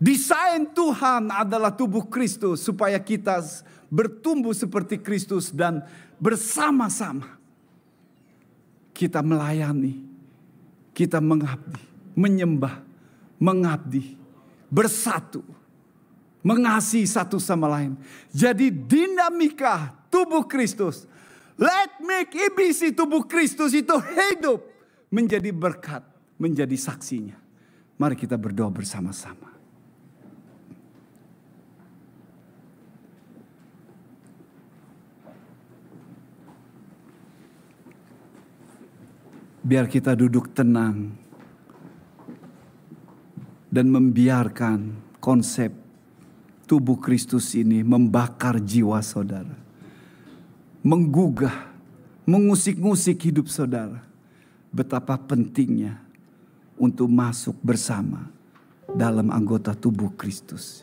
Desain 0.00 0.68
Tuhan 0.74 1.32
adalah 1.32 1.72
tubuh 1.72 2.04
Kristus 2.04 2.60
supaya 2.60 2.98
kita 3.00 3.40
bertumbuh 3.88 4.52
seperti 4.52 5.00
Kristus 5.00 5.48
dan 5.54 5.86
bersama-sama 6.18 7.40
kita 8.90 9.22
melayani, 9.22 10.02
kita 10.92 11.22
mengabdi, 11.22 11.80
menyembah, 12.12 12.82
mengabdi, 13.38 14.18
bersatu, 14.68 15.46
mengasihi 16.42 17.06
satu 17.06 17.38
sama 17.38 17.70
lain. 17.70 17.96
Jadi 18.34 18.68
dinamika 18.74 19.94
tubuh 20.12 20.44
Kristus, 20.44 21.06
let 21.54 22.02
make 22.02 22.34
IBC 22.34 22.92
tubuh 22.98 23.24
Kristus 23.24 23.72
itu 23.72 23.94
hidup 23.94 24.73
menjadi 25.14 25.54
berkat, 25.54 26.02
menjadi 26.42 26.74
saksinya. 26.74 27.38
Mari 27.94 28.18
kita 28.18 28.34
berdoa 28.34 28.74
bersama-sama. 28.74 29.54
Biar 39.64 39.88
kita 39.88 40.12
duduk 40.12 40.52
tenang 40.52 41.14
dan 43.70 43.86
membiarkan 43.88 44.92
konsep 45.22 45.72
tubuh 46.68 47.00
Kristus 47.00 47.56
ini 47.56 47.80
membakar 47.80 48.60
jiwa 48.60 49.00
saudara. 49.00 49.56
Menggugah, 50.84 51.72
mengusik-ngusik 52.28 53.24
hidup 53.24 53.48
saudara. 53.48 54.13
Betapa 54.74 55.14
pentingnya 55.14 56.02
untuk 56.74 57.06
masuk 57.06 57.54
bersama 57.62 58.26
dalam 58.90 59.30
anggota 59.30 59.70
tubuh 59.70 60.10
Kristus. 60.18 60.82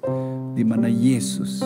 Di 0.55 0.63
mana 0.63 0.87
Yesus 0.87 1.59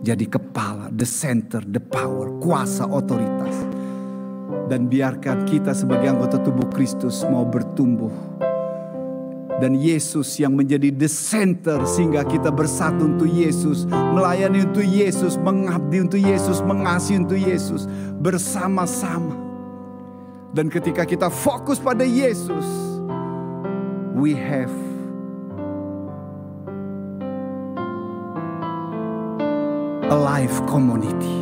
jadi 0.00 0.24
kepala, 0.24 0.88
the 0.88 1.04
center, 1.04 1.60
the 1.60 1.80
power, 1.80 2.40
kuasa, 2.40 2.88
otoritas 2.88 3.52
dan 4.70 4.86
biarkan 4.86 5.44
kita 5.44 5.74
sebagai 5.74 6.14
anggota 6.14 6.38
tubuh 6.38 6.70
Kristus 6.70 7.26
mau 7.26 7.42
bertumbuh. 7.42 8.14
Dan 9.60 9.76
Yesus 9.76 10.40
yang 10.40 10.56
menjadi 10.56 10.88
the 10.88 11.04
center 11.04 11.84
sehingga 11.84 12.24
kita 12.24 12.48
bersatu 12.48 13.04
untuk 13.04 13.28
Yesus, 13.28 13.84
melayani 13.92 14.64
untuk 14.64 14.86
Yesus, 14.86 15.36
mengabdi 15.36 16.00
untuk 16.00 16.16
Yesus, 16.16 16.64
mengasihi 16.64 17.20
untuk 17.20 17.36
Yesus 17.36 17.84
bersama-sama. 18.24 19.49
Dan 20.50 20.66
ketika 20.66 21.06
kita 21.06 21.30
fokus 21.30 21.78
pada 21.78 22.02
Yesus, 22.02 22.66
we 24.18 24.34
have 24.34 24.74
a 30.10 30.16
life 30.18 30.58
community. 30.66 31.38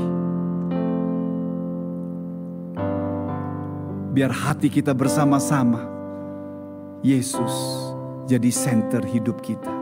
Biar 4.13 4.29
hati 4.29 4.69
kita 4.69 4.93
bersama-sama. 4.93 5.89
Yesus 7.01 7.55
jadi 8.29 8.51
center 8.53 9.01
hidup 9.09 9.41
kita. 9.41 9.73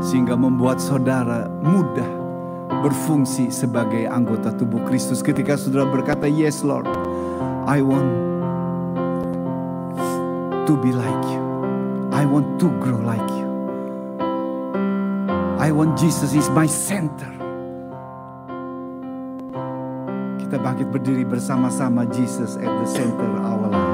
Sehingga 0.00 0.32
membuat 0.32 0.80
saudara 0.80 1.50
mudah 1.60 2.23
berfungsi 2.68 3.48
sebagai 3.48 4.08
anggota 4.08 4.52
tubuh 4.54 4.80
Kristus. 4.84 5.24
Ketika 5.24 5.56
saudara 5.56 5.88
berkata, 5.88 6.28
Yes 6.28 6.64
Lord, 6.64 6.88
I 7.64 7.80
want 7.80 8.12
to 10.68 10.74
be 10.80 10.92
like 10.92 11.24
you. 11.28 11.42
I 12.12 12.24
want 12.24 12.60
to 12.60 12.68
grow 12.80 13.00
like 13.04 13.24
you. 13.32 13.48
I 15.60 15.72
want 15.72 15.96
Jesus 15.96 16.36
is 16.36 16.48
my 16.52 16.68
center. 16.68 17.32
Kita 20.40 20.60
bangkit 20.60 20.92
berdiri 20.92 21.24
bersama-sama 21.24 22.04
Jesus 22.12 22.60
at 22.60 22.68
the 22.68 22.88
center 22.88 23.24
of 23.24 23.42
our 23.42 23.68
life. 23.72 23.93